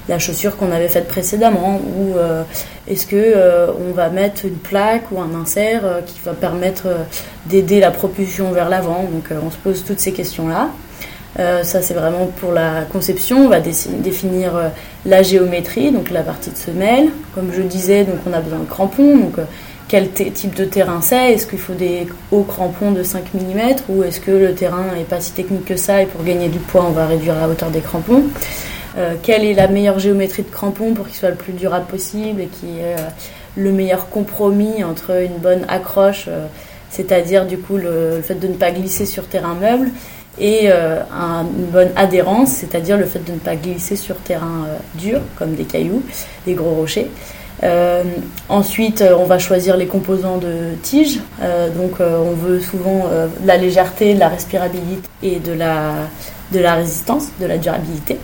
la 0.08 0.20
chaussure 0.20 0.56
qu'on 0.56 0.72
avait 0.72 0.88
faite 0.88 1.08
précédemment? 1.08 1.82
Ou 1.98 2.14
est-ce 2.88 3.08
que 3.08 3.34
on 3.90 3.92
va 3.92 4.10
mettre 4.10 4.46
une 4.46 4.58
plaque 4.58 5.12
ou 5.12 5.20
un 5.20 5.34
insert 5.34 5.82
qui 6.06 6.20
va 6.24 6.34
permettre 6.34 6.90
d'aider 7.48 7.80
la 7.80 7.90
propulsion 7.90 8.52
vers 8.52 8.70
l'avant? 8.70 9.10
Donc, 9.12 9.30
on 9.44 9.50
se 9.50 9.58
pose 9.58 9.84
toutes 9.84 10.00
ces 10.00 10.12
questions-là. 10.12 10.70
Euh, 11.40 11.64
ça, 11.64 11.82
c'est 11.82 11.94
vraiment 11.94 12.26
pour 12.40 12.52
la 12.52 12.84
conception. 12.92 13.46
On 13.46 13.50
va 13.50 13.60
définir 13.60 14.56
euh, 14.56 14.70
la 15.06 15.22
géométrie, 15.22 15.92
donc 15.92 16.10
la 16.10 16.24
partie 16.24 16.50
de 16.50 16.58
semelle. 16.58 17.10
Comme 17.36 17.52
je 17.56 17.62
disais, 17.62 18.04
donc 18.04 18.18
on 18.28 18.34
a 18.34 18.40
besoin 18.40 18.60
de 18.60 18.66
crampons. 18.66 19.18
Donc, 19.18 19.38
euh, 19.38 19.44
quel 19.88 20.10
type 20.12 20.56
de 20.56 20.66
terrain 20.66 21.00
c'est? 21.02 21.34
Est-ce 21.34 21.48
qu'il 21.48 21.60
faut 21.60 21.74
des 21.74 22.08
hauts 22.32 22.44
crampons 22.44 22.92
de 22.92 23.04
5 23.04 23.34
mm 23.34 23.76
ou 23.88 24.04
est-ce 24.04 24.20
que 24.20 24.32
le 24.32 24.54
terrain 24.54 24.84
n'est 24.94 25.04
pas 25.04 25.22
si 25.22 25.32
technique 25.32 25.64
que 25.66 25.78
ça 25.78 26.02
et 26.02 26.08
pour 26.08 26.26
gagner 26.26 26.50
du 26.50 26.60
poids, 26.60 26.86
on 26.86 26.92
va 26.92 27.06
réduire 27.06 27.36
la 27.36 27.48
hauteur 27.48 27.70
des 27.70 27.80
crampons? 27.80 28.24
Quelle 29.22 29.46
est 29.46 29.54
la 29.54 29.68
meilleure 29.68 30.00
géométrie 30.00 30.42
de 30.42 30.50
crampons 30.50 30.96
pour 30.96 31.06
qu'il 31.06 31.16
soit 31.16 31.30
le 31.30 31.36
plus 31.36 31.54
durable 31.54 31.86
possible 31.86 32.42
et 32.42 32.48
qui 32.48 32.80
ait 32.80 32.96
le 33.56 33.72
meilleur 33.72 34.10
compromis 34.10 34.84
entre 34.84 35.22
une 35.22 35.38
bonne 35.38 35.66
accroche, 35.68 36.28
c'est-à-dire 36.90 37.46
du 37.46 37.60
coup 37.60 37.78
le, 37.78 38.22
fait 38.24 38.34
de 38.34 38.48
ne 38.48 38.56
pas 38.56 38.72
glisser 38.72 39.06
sur 39.06 39.28
terrain 39.28 39.54
meuble? 39.54 39.92
Et 40.40 40.70
euh, 40.72 41.02
une 41.12 41.66
bonne 41.72 41.92
adhérence, 41.96 42.50
c'est-à-dire 42.50 42.98
le 42.98 43.06
fait 43.06 43.24
de 43.26 43.32
ne 43.32 43.40
pas 43.40 43.56
glisser 43.56 43.96
sur 43.96 44.18
terrain 44.18 44.66
euh, 44.68 44.78
dur, 44.96 45.22
comme 45.38 45.56
des 45.56 45.64
cailloux, 45.64 46.04
des 46.46 46.54
gros 46.54 46.72
rochers. 46.72 47.10
Euh, 47.64 48.04
ensuite, 48.50 49.04
on 49.18 49.24
va 49.24 49.40
choisir 49.40 49.78
les 49.78 49.88
composants 49.88 50.38
de 50.38 50.76
tige. 50.84 51.20
donc, 51.76 52.00
on 52.00 52.34
veut 52.34 52.60
souvent 52.60 53.10
de 53.10 53.48
la 53.48 53.58
légèreté, 53.58 54.14
de 54.14 54.20
la 54.20 54.28
respirabilité 54.28 55.10
et 55.24 55.40
de 55.40 55.54
la, 55.54 55.94
de 56.52 56.60
la 56.60 56.76
résistance, 56.76 57.30
de 57.42 57.48
la 57.48 57.58
durabilité. 57.58 58.20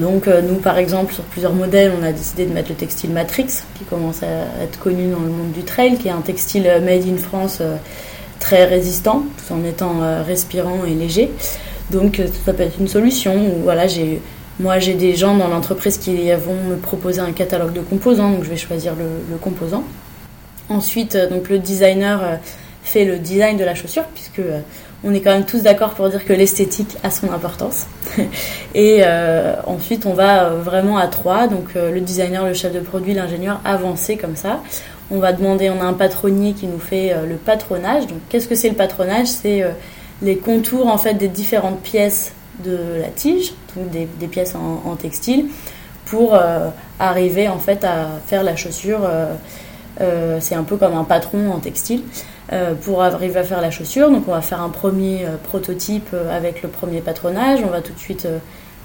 donc, 0.00 0.26
nous, 0.26 0.56
par 0.56 0.78
exemple, 0.78 1.14
sur 1.14 1.22
plusieurs 1.22 1.52
modèles, 1.52 1.92
on 1.96 2.02
a 2.02 2.10
décidé 2.10 2.44
de 2.44 2.52
mettre 2.52 2.70
le 2.70 2.74
textile 2.74 3.10
Matrix, 3.10 3.62
qui 3.78 3.84
commence 3.84 4.24
à 4.24 4.64
être 4.64 4.80
connu 4.80 5.06
dans 5.12 5.20
le 5.20 5.30
monde 5.30 5.52
du 5.52 5.62
trail, 5.62 5.96
qui 5.96 6.08
est 6.08 6.10
un 6.10 6.22
textile 6.22 6.64
made 6.84 7.06
in 7.06 7.18
France 7.18 7.62
très 8.40 8.64
résistant, 8.64 9.22
tout 9.36 9.52
en 9.52 9.62
étant 9.64 10.02
euh, 10.02 10.22
respirant 10.22 10.84
et 10.84 10.94
léger. 10.94 11.30
Donc 11.90 12.18
euh, 12.18 12.26
ça 12.44 12.52
peut 12.52 12.64
être 12.64 12.80
une 12.80 12.88
solution. 12.88 13.36
voilà, 13.62 13.86
j'ai, 13.86 14.20
moi 14.58 14.80
j'ai 14.80 14.94
des 14.94 15.14
gens 15.14 15.36
dans 15.36 15.46
l'entreprise 15.46 15.98
qui 15.98 16.32
vont 16.32 16.56
me 16.68 16.76
proposer 16.76 17.20
un 17.20 17.32
catalogue 17.32 17.72
de 17.72 17.80
composants, 17.80 18.30
donc 18.30 18.42
je 18.42 18.50
vais 18.50 18.56
choisir 18.56 18.94
le, 18.96 19.36
composant. 19.36 19.84
Ensuite, 20.68 21.14
euh, 21.14 21.28
donc 21.28 21.48
le 21.48 21.58
designer 21.58 22.38
fait 22.82 23.04
le 23.04 23.18
design 23.18 23.56
de 23.56 23.64
la 23.64 23.74
chaussure, 23.74 24.04
puisque 24.14 24.40
on 25.04 25.14
est 25.14 25.20
quand 25.20 25.32
même 25.32 25.44
tous 25.44 25.62
d'accord 25.62 25.90
pour 25.90 26.08
dire 26.08 26.24
que 26.24 26.32
l'esthétique 26.32 26.96
a 27.02 27.10
son 27.10 27.30
importance. 27.32 27.86
et 28.74 29.02
ensuite, 29.66 30.06
on 30.06 30.14
va 30.14 30.48
vraiment 30.48 30.96
à 30.96 31.06
trois, 31.06 31.46
donc 31.46 31.74
le 31.74 32.00
designer, 32.00 32.46
le 32.46 32.54
chef 32.54 32.72
de 32.72 32.80
produit, 32.80 33.12
l'ingénieur, 33.12 33.60
avancer 33.64 34.16
comme 34.16 34.34
ça 34.34 34.60
on 35.10 35.18
va 35.18 35.32
demander, 35.32 35.70
on 35.70 35.80
a 35.80 35.84
un 35.84 35.92
patronnier 35.92 36.52
qui 36.52 36.66
nous 36.66 36.78
fait 36.78 37.12
euh, 37.12 37.26
le 37.26 37.36
patronage. 37.36 38.06
Donc, 38.06 38.18
qu'est-ce 38.28 38.48
que 38.48 38.54
c'est 38.54 38.68
le 38.68 38.76
patronage? 38.76 39.26
C'est 39.26 39.62
euh, 39.62 39.70
les 40.22 40.36
contours 40.36 40.86
en 40.86 40.98
fait 40.98 41.14
des 41.14 41.28
différentes 41.28 41.80
pièces 41.80 42.32
de 42.64 43.00
la 43.00 43.08
tige, 43.08 43.54
des, 43.76 44.26
pièces 44.26 44.54
en, 44.54 44.94
textile, 44.94 45.46
pour 46.04 46.34
euh, 46.34 46.68
arriver 46.98 47.48
en 47.48 47.58
fait 47.58 47.84
à 47.84 48.08
faire 48.26 48.42
la 48.42 48.54
chaussure. 48.54 49.00
c'est 50.40 50.54
un 50.54 50.62
peu 50.62 50.76
comme 50.76 50.94
un 50.94 51.04
patron 51.04 51.50
en 51.52 51.58
textile 51.58 52.02
pour 52.82 53.02
arriver 53.02 53.40
à 53.40 53.44
faire 53.44 53.62
la 53.62 53.70
chaussure. 53.70 54.10
Donc, 54.10 54.24
on 54.28 54.32
va 54.32 54.42
faire 54.42 54.60
un 54.60 54.68
premier 54.68 55.24
prototype 55.42 56.14
avec 56.30 56.62
le 56.62 56.68
premier 56.68 57.00
patronage. 57.00 57.60
On 57.64 57.70
va 57.70 57.80
tout 57.80 57.94
de 57.94 57.98
suite 57.98 58.28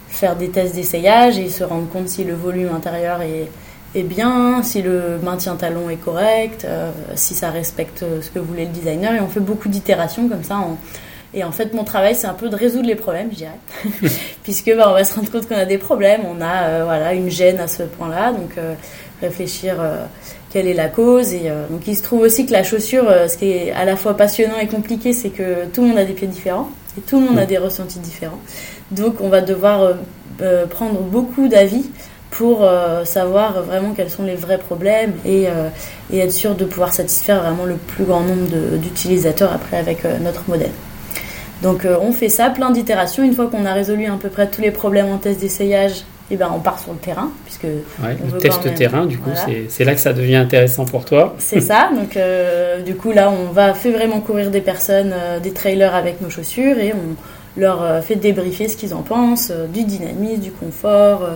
faire 0.07 0.37
des 0.37 0.49
tests 0.49 0.75
d'essayage 0.75 1.37
et 1.37 1.49
se 1.49 1.65
rendre 1.65 1.89
compte 1.89 2.07
si 2.07 2.23
le 2.23 2.33
volume 2.33 2.73
intérieur 2.73 3.21
est 3.21 3.49
est 3.95 4.03
bien, 4.03 4.61
si 4.63 4.81
le 4.81 5.19
maintien 5.23 5.55
talon 5.55 5.89
est 5.89 5.95
correct, 5.97 6.67
si 7.15 7.33
ça 7.33 7.49
respecte 7.49 8.03
ce 8.21 8.29
que 8.29 8.39
voulait 8.39 8.65
le 8.65 8.71
designer. 8.71 9.13
Et 9.13 9.21
on 9.21 9.27
fait 9.27 9.39
beaucoup 9.39 9.69
d'itérations 9.69 10.27
comme 10.27 10.43
ça. 10.43 10.57
Et 11.33 11.43
en 11.43 11.51
fait, 11.51 11.73
mon 11.73 11.83
travail, 11.83 12.15
c'est 12.15 12.27
un 12.27 12.33
peu 12.33 12.49
de 12.49 12.55
résoudre 12.55 12.87
les 12.87 12.95
problèmes, 12.95 13.29
je 13.31 13.37
dirais. 13.37 13.59
Puisque 14.43 14.73
bah, 14.75 14.87
on 14.89 14.93
va 14.93 15.03
se 15.03 15.15
rendre 15.15 15.29
compte 15.29 15.47
qu'on 15.47 15.55
a 15.55 15.65
des 15.65 15.77
problèmes, 15.77 16.21
on 16.25 16.41
a 16.41 16.83
voilà, 16.85 17.13
une 17.13 17.29
gêne 17.29 17.59
à 17.59 17.67
ce 17.67 17.83
point-là. 17.83 18.31
Donc, 18.31 18.51
réfléchir 19.21 19.75
quelle 20.49 20.67
est 20.67 20.73
la 20.73 20.87
cause. 20.87 21.33
Et 21.33 21.51
donc, 21.69 21.87
il 21.87 21.95
se 21.95 22.03
trouve 22.03 22.21
aussi 22.21 22.45
que 22.45 22.51
la 22.51 22.63
chaussure, 22.63 23.05
ce 23.27 23.37
qui 23.37 23.49
est 23.49 23.71
à 23.71 23.85
la 23.85 23.95
fois 23.95 24.15
passionnant 24.15 24.57
et 24.61 24.67
compliqué, 24.67 25.13
c'est 25.13 25.29
que 25.29 25.65
tout 25.73 25.81
le 25.81 25.89
monde 25.89 25.97
a 25.97 26.05
des 26.05 26.13
pieds 26.13 26.27
différents 26.27 26.69
et 26.97 27.01
tout 27.01 27.19
le 27.19 27.25
monde 27.25 27.39
a 27.39 27.45
des 27.45 27.57
ressentis 27.57 27.99
différents. 27.99 28.41
Donc, 28.91 29.19
on 29.19 29.29
va 29.29 29.41
devoir 29.41 29.95
euh, 30.41 30.65
prendre 30.65 30.99
beaucoup 30.99 31.47
d'avis 31.47 31.89
pour 32.37 32.63
euh, 32.63 33.05
savoir 33.05 33.63
vraiment 33.63 33.93
quels 33.95 34.09
sont 34.09 34.23
les 34.23 34.35
vrais 34.35 34.57
problèmes 34.57 35.13
et, 35.25 35.47
euh, 35.47 35.69
et, 36.11 36.19
être 36.19 36.31
sûr 36.31 36.55
de 36.55 36.65
pouvoir 36.65 36.93
satisfaire 36.93 37.41
vraiment 37.41 37.65
le 37.65 37.75
plus 37.75 38.03
grand 38.03 38.21
nombre 38.21 38.77
d'utilisateurs 38.77 39.53
après 39.53 39.77
avec 39.77 40.03
notre 40.21 40.43
modèle. 40.47 40.71
Donc 41.63 41.87
on 42.01 42.11
fait 42.11 42.29
ça, 42.29 42.49
plein 42.49 42.71
d'itérations. 42.71 43.23
Une 43.23 43.33
fois 43.33 43.47
qu'on 43.47 43.65
a 43.65 43.73
résolu 43.73 44.05
à 44.05 44.17
peu 44.19 44.29
près 44.29 44.47
tous 44.47 44.61
les 44.61 44.71
problèmes 44.71 45.07
en 45.07 45.17
test 45.17 45.39
d'essayage, 45.39 46.03
eh 46.29 46.35
ben, 46.35 46.51
on 46.53 46.59
part 46.59 46.79
sur 46.79 46.91
le 46.91 46.99
terrain. 46.99 47.31
Puisque 47.45 47.63
ouais, 47.63 48.17
le 48.31 48.37
test 48.37 48.73
terrain, 48.75 49.05
du 49.05 49.17
coup, 49.17 49.31
c'est 49.69 49.85
là 49.85 49.95
que 49.95 50.01
ça 50.01 50.11
devient 50.11 50.35
intéressant 50.35 50.83
pour 50.83 51.05
toi. 51.05 51.35
C'est 51.39 51.61
ça. 51.61 51.89
Donc, 51.95 52.19
du 52.85 52.95
coup, 52.95 53.13
là, 53.13 53.31
on 53.31 53.53
va 53.53 53.73
faire 53.73 53.93
vraiment 53.93 54.19
courir 54.19 54.51
des 54.51 54.61
personnes, 54.61 55.13
des 55.41 55.51
trailers 55.51 55.95
avec 55.95 56.19
nos 56.21 56.29
chaussures 56.29 56.77
et 56.77 56.93
on, 56.93 57.15
leur 57.57 57.83
euh, 57.83 58.01
fait 58.01 58.15
débriefer 58.15 58.67
ce 58.67 58.77
qu'ils 58.77 58.93
en 58.93 59.01
pensent, 59.01 59.51
euh, 59.51 59.67
du 59.67 59.83
dynamisme, 59.83 60.41
du 60.41 60.51
confort, 60.51 61.23
euh, 61.23 61.35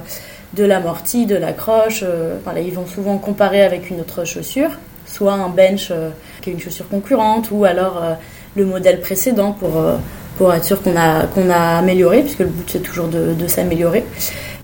de 0.54 0.64
l'amorti, 0.64 1.26
de 1.26 1.36
l'accroche. 1.36 2.04
Voilà, 2.44 2.60
ils 2.60 2.74
vont 2.74 2.88
souvent 2.88 3.18
comparer 3.18 3.62
avec 3.62 3.90
une 3.90 4.00
autre 4.00 4.26
chaussure, 4.26 4.72
soit 5.06 5.34
un 5.34 5.50
bench 5.50 5.92
qui 6.42 6.50
est 6.50 6.54
une 6.54 6.60
chaussure 6.60 6.88
concurrente, 6.90 7.50
ou 7.52 7.66
alors 7.66 8.04
le 8.56 8.66
modèle 8.66 9.00
précédent 9.00 9.52
pour, 9.52 9.82
pour 10.38 10.54
être 10.54 10.64
sûr 10.64 10.82
qu'on 10.82 10.96
a, 10.96 11.26
a 11.54 11.78
amélioré, 11.78 12.22
puisque 12.22 12.40
le 12.40 12.48
but 12.48 12.70
c'est 12.70 12.80
toujours 12.80 13.08
de, 13.08 13.48
s'améliorer. 13.48 14.06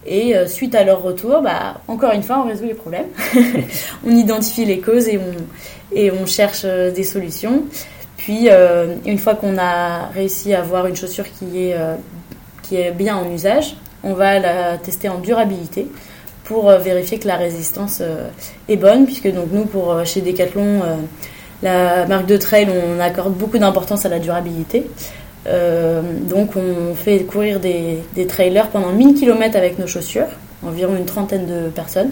Et 0.07 0.33
suite 0.47 0.75
à 0.75 0.83
leur 0.83 1.01
retour, 1.01 1.41
bah, 1.41 1.81
encore 1.87 2.13
une 2.13 2.23
fois, 2.23 2.41
on 2.43 2.47
résout 2.47 2.65
les 2.65 2.73
problèmes. 2.73 3.07
on 4.05 4.11
identifie 4.11 4.65
les 4.65 4.79
causes 4.79 5.07
et 5.07 5.19
on, 5.19 5.95
et 5.95 6.11
on 6.11 6.25
cherche 6.25 6.65
des 6.65 7.03
solutions. 7.03 7.63
Puis, 8.25 8.49
euh, 8.49 8.95
une 9.05 9.19
fois 9.19 9.35
qu'on 9.35 9.57
a 9.59 10.07
réussi 10.07 10.53
à 10.55 10.61
avoir 10.61 10.87
une 10.87 10.95
chaussure 10.95 11.25
qui 11.37 11.67
est, 11.67 11.75
euh, 11.75 11.95
qui 12.63 12.75
est 12.75 12.91
bien 12.91 13.15
en 13.15 13.31
usage, 13.31 13.75
on 14.05 14.13
va 14.13 14.39
la 14.39 14.77
tester 14.77 15.09
en 15.09 15.19
durabilité 15.19 15.87
pour 16.45 16.69
euh, 16.69 16.77
vérifier 16.77 17.19
que 17.19 17.27
la 17.27 17.35
résistance 17.35 18.01
est 18.69 18.77
bonne, 18.77 19.05
puisque 19.05 19.31
donc 19.31 19.47
nous, 19.51 19.65
pour, 19.65 20.05
chez 20.05 20.21
Decathlon, 20.21 20.81
la 21.61 22.05
marque 22.05 22.27
de 22.27 22.37
trail, 22.37 22.67
on 22.69 22.99
accorde 23.01 23.33
beaucoup 23.33 23.57
d'importance 23.57 24.05
à 24.05 24.09
la 24.09 24.19
durabilité. 24.19 24.85
donc 26.29 26.51
on 26.55 26.95
fait 26.95 27.19
courir 27.23 27.59
des, 27.59 28.03
trailers 28.27 28.69
pendant 28.69 28.91
1000 28.91 29.15
km 29.15 29.57
avec 29.57 29.79
nos 29.79 29.87
chaussures, 29.87 30.27
environ 30.63 30.95
une 30.95 31.05
trentaine 31.05 31.45
de 31.45 31.69
personnes, 31.69 32.11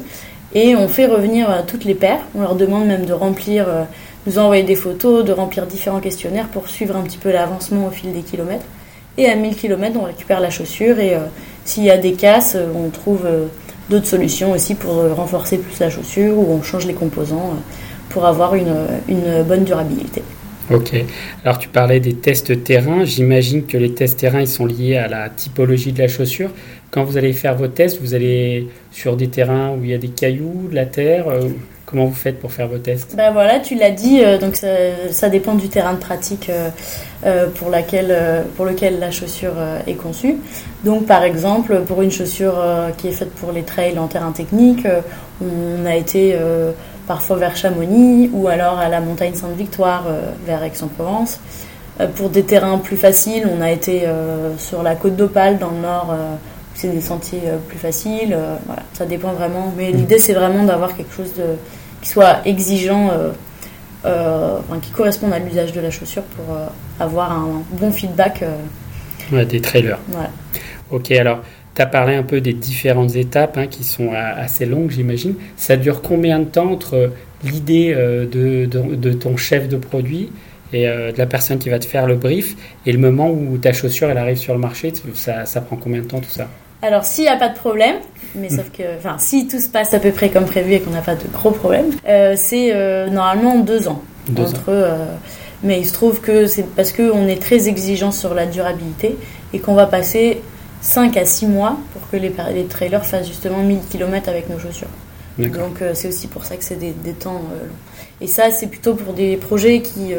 et 0.54 0.76
on 0.76 0.88
fait 0.88 1.06
revenir 1.06 1.64
toutes 1.68 1.86
les 1.86 1.96
paires. 1.96 2.22
On 2.36 2.42
leur 2.42 2.56
demande 2.56 2.86
même 2.86 3.06
de 3.06 3.14
remplir 3.14 3.68
nous 4.26 4.40
envoyer 4.40 4.64
des 4.64 4.76
photos, 4.76 5.26
de 5.26 5.32
remplir 5.32 5.66
différents 5.66 6.00
questionnaires 6.00 6.48
pour 6.48 6.70
suivre 6.70 6.96
un 6.96 7.02
petit 7.02 7.18
peu 7.18 7.32
l'avancement 7.32 7.88
au 7.88 7.92
fil 7.92 8.14
des 8.14 8.22
kilomètres. 8.22 8.66
Et 9.18 9.30
à 9.30 9.36
1000 9.36 9.56
km, 9.56 9.98
on 10.00 10.06
récupère 10.06 10.40
la 10.40 10.50
chaussure 10.50 11.00
et 11.00 11.16
euh, 11.16 11.20
s'il 11.66 11.84
y 11.84 11.92
a 11.92 11.98
des 11.98 12.14
casses, 12.14 12.56
euh, 12.56 12.68
on 12.76 12.90
trouve 12.90 13.26
euh, 13.26 13.46
d'autres 13.90 14.06
solutions 14.06 14.52
aussi 14.52 14.76
pour 14.76 14.94
renforcer 15.16 15.58
plus 15.58 15.80
la 15.80 15.90
chaussure 15.90 16.38
ou 16.38 16.54
on 16.54 16.62
change 16.62 16.86
les 16.86 16.94
composants 16.94 17.56
pour 18.10 18.26
avoir 18.26 18.56
une, 18.56 18.76
une 19.08 19.44
bonne 19.44 19.64
durabilité. 19.64 20.22
Ok. 20.72 20.94
Alors 21.44 21.58
tu 21.58 21.68
parlais 21.68 22.00
des 22.00 22.14
tests 22.14 22.64
terrain. 22.64 23.04
J'imagine 23.04 23.66
que 23.66 23.78
les 23.78 23.94
tests 23.94 24.20
terrain 24.20 24.40
ils 24.40 24.48
sont 24.48 24.66
liés 24.66 24.96
à 24.96 25.08
la 25.08 25.30
typologie 25.30 25.92
de 25.92 26.00
la 26.00 26.08
chaussure. 26.08 26.52
Quand 26.92 27.04
vous 27.04 27.18
allez 27.18 27.34
faire 27.34 27.56
vos 27.56 27.68
tests, 27.68 28.00
vous 28.02 28.14
allez 28.14 28.70
sur 28.92 29.18
des 29.18 29.28
terrains 29.28 29.72
où 29.72 29.84
il 29.84 29.90
y 29.90 29.94
a 29.94 29.98
des 29.98 30.10
cailloux, 30.10 30.68
de 30.70 30.76
la 30.76 30.86
terre. 30.86 31.26
Comment 31.94 32.06
vous 32.06 32.16
faites 32.16 32.40
pour 32.40 32.52
faire 32.52 32.68
vos 32.68 32.80
tests? 32.80 33.16
Ben 33.16 33.32
voilà, 33.32 33.60
tu 33.60 33.76
l'as 33.76 33.92
dit, 33.92 34.24
euh, 34.24 34.40
donc 34.40 34.56
ça, 34.56 35.30
dépend 35.30 35.54
du 35.54 35.70
terrain 35.70 35.94
de 35.94 36.00
pratique 36.00 36.50
euh, 36.50 36.70
euh, 37.24 37.46
pour, 37.54 37.70
laquelle, 37.70 38.18
pour 38.56 38.66
lequel 38.66 38.98
la 38.98 39.12
chaussure 39.12 39.54
est 39.86 39.94
conçue. 39.94 40.38
Donc 40.84 41.06
par 41.06 41.22
exemple, 41.22 41.82
pour 41.82 42.02
une 42.02 42.10
chaussure 42.10 42.56
qui 42.98 43.10
est 43.10 43.12
faite 43.12 43.32
pour 43.34 43.52
les 43.52 43.62
trails 43.62 44.00
en 44.00 44.08
terrain 44.08 44.32
technique, 44.32 44.88
on 45.40 45.86
a 45.86 45.96
été 45.96 46.36
parfois 47.06 47.36
vers 47.36 47.56
Chamonix 47.56 48.32
ou 48.34 48.48
alors 48.48 48.80
à 48.80 48.90
la 48.90 49.00
montagne 49.00 49.36
Sainte-Victoire 49.36 50.06
vers 50.48 50.64
Aix-en-Provence. 50.64 51.40
pour 52.16 52.30
des 52.30 52.42
terrains 52.42 52.80
plus 52.80 52.98
faciles, 52.98 53.48
on 53.56 53.62
a 53.62 53.72
été 53.72 54.08
sur 54.58 54.82
la 54.82 54.96
côte 54.96 55.16
d'Opale 55.16 55.60
dans 55.60 55.70
le 55.70 55.82
nord 55.82 56.16
c'est 56.76 56.88
des 56.88 57.02
sentiers 57.02 57.44
plus 57.68 57.78
faciles. 57.78 58.36
voilà, 58.66 58.82
ça 58.94 59.06
dépend 59.06 59.32
vraiment. 59.34 59.72
Mais 59.78 59.92
mmh. 59.92 59.96
l'idée, 59.96 60.18
c'est 60.18 60.34
vraiment 60.34 60.64
d'avoir 60.64 60.98
quelque 60.98 61.14
chose 61.14 61.32
de, 61.36 61.44
qui 62.04 62.10
soit 62.10 62.46
exigeant, 62.46 63.10
euh, 63.12 63.32
euh, 64.06 64.60
qui 64.82 64.92
corresponde 64.92 65.32
à 65.32 65.40
l'usage 65.40 65.72
de 65.72 65.80
la 65.80 65.90
chaussure 65.90 66.24
pour 66.24 66.54
euh, 66.54 66.66
avoir 67.00 67.32
un 67.32 67.64
bon 67.72 67.92
feedback. 67.92 68.44
des 69.32 69.62
trailers. 69.62 70.00
Ok, 70.92 71.12
alors 71.12 71.40
tu 71.74 71.82
as 71.82 71.86
parlé 71.86 72.16
un 72.16 72.24
peu 72.24 72.42
des 72.42 72.54
différentes 72.54 73.16
étapes 73.16 73.58
hein, 73.58 73.68
qui 73.68 73.84
sont 73.84 74.12
assez 74.14 74.66
longues, 74.66 74.92
j'imagine. 74.92 75.36
Ça 75.56 75.78
dure 75.78 76.02
combien 76.02 76.40
de 76.40 76.46
temps 76.46 76.70
entre 76.72 77.12
l'idée 77.44 77.96
de, 77.96 78.66
de, 78.66 79.14
ton 79.14 79.38
chef 79.38 79.68
de 79.68 79.78
produit 79.78 80.30
et 80.72 80.86
de 80.86 81.18
la 81.18 81.26
personne 81.26 81.58
qui 81.58 81.70
va 81.70 81.80
te 81.80 81.86
faire 81.86 82.06
le 82.06 82.16
brief 82.16 82.56
et 82.86 82.92
le 82.92 83.00
moment 83.00 83.32
où 83.32 83.58
ta 83.58 83.74
chaussure 83.74 84.10
elle 84.10 84.20
arrive 84.20 84.38
sur 84.38 84.54
le 84.54 84.60
marché? 84.60 84.94
Ça, 85.16 85.46
ça 85.46 85.62
prend 85.62 85.78
combien 85.78 86.02
de 86.02 86.08
temps 86.08 86.20
tout 86.20 86.30
ça? 86.30 86.48
Alors, 86.84 87.06
s'il 87.06 87.24
n'y 87.24 87.30
a 87.30 87.38
pas 87.38 87.48
de 87.48 87.56
problème, 87.56 87.96
mais 88.36 88.50
sauf 88.50 88.70
que, 88.70 88.98
enfin, 88.98 89.16
si 89.18 89.48
tout 89.48 89.60
se 89.60 89.70
passe 89.70 89.94
à 89.94 90.00
peu 90.00 90.12
près 90.12 90.30
comme 90.30 90.44
prévu 90.44 90.74
et 90.74 90.82
qu'on 90.82 90.92
n'a 90.92 91.02
pas 91.02 91.16
de 91.16 91.24
gros 91.32 91.52
problèmes, 91.52 91.92
euh, 92.10 92.34
c'est 92.36 92.76
euh, 92.76 93.08
normalement 93.08 93.60
deux 93.60 93.88
ans. 93.88 94.02
entre, 94.38 94.66
euh, 94.68 95.06
mais 95.64 95.80
il 95.80 95.86
se 95.86 95.94
trouve 95.94 96.20
que 96.20 96.46
c'est 96.46 96.64
parce 96.76 96.92
qu'on 96.92 97.26
est 97.30 97.42
très 97.42 97.70
exigeant 97.70 98.12
sur 98.12 98.34
la 98.34 98.46
durabilité 98.46 99.16
et 99.54 99.60
qu'on 99.60 99.76
va 99.76 99.86
passer 99.86 100.42
5 100.82 101.16
à 101.16 101.24
6 101.24 101.48
mois 101.48 101.78
pour 101.94 102.10
que 102.10 102.18
les, 102.18 102.34
les 102.54 102.66
trailers 102.66 103.06
fassent 103.06 103.28
justement 103.28 103.60
1000 103.60 103.80
km 103.90 104.28
avec 104.28 104.50
nos 104.50 104.60
chaussures. 104.60 104.90
Donc, 105.38 105.82
c'est 105.94 106.10
aussi 106.10 106.28
pour 106.28 106.44
ça 106.44 106.58
que 106.58 106.66
c'est 106.66 106.76
des, 106.76 106.92
des, 106.92 107.14
temps 107.14 107.32
longs. 107.32 107.48
Et 108.20 108.28
ça, 108.28 108.52
c'est 108.52 108.68
plutôt 108.68 108.94
pour 108.94 109.14
des 109.14 109.38
projets 109.38 109.82
qui 109.82 110.14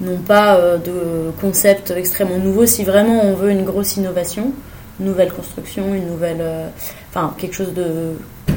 n'ont 0.00 0.16
pas 0.16 0.58
de 0.78 1.30
concept 1.40 1.92
extrêmement 1.94 2.38
nouveau. 2.38 2.64
Si 2.64 2.84
vraiment 2.84 3.22
on 3.22 3.34
veut 3.34 3.50
une 3.50 3.64
grosse 3.64 3.96
innovation, 3.96 4.52
nouvelle 5.00 5.32
construction, 5.32 5.94
une 5.94 6.06
nouvelle, 6.06 6.40
euh, 6.40 6.68
enfin 7.10 7.34
quelque 7.38 7.54
chose 7.54 7.74
de, 7.74 8.12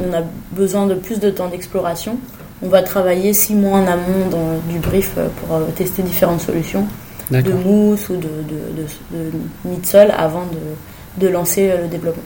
on 0.07 0.13
a 0.13 0.21
besoin 0.51 0.85
de 0.85 0.95
plus 0.95 1.19
de 1.19 1.29
temps 1.29 1.47
d'exploration. 1.47 2.17
On 2.61 2.69
va 2.69 2.81
travailler 2.81 3.33
six 3.33 3.53
mois 3.53 3.79
en 3.79 3.87
amont 3.87 4.29
dans, 4.31 4.71
du 4.71 4.79
brief 4.79 5.11
euh, 5.17 5.27
pour 5.39 5.55
euh, 5.55 5.65
tester 5.75 6.01
différentes 6.01 6.41
solutions 6.41 6.87
de 7.29 7.51
mousse 7.51 8.07
ou 8.09 8.15
de, 8.15 8.21
de, 8.21 8.85
de, 9.13 9.31
de 9.31 10.11
avant 10.11 10.45
de, 10.45 11.21
de 11.25 11.27
lancer 11.27 11.73
le 11.81 11.87
développement. 11.87 12.23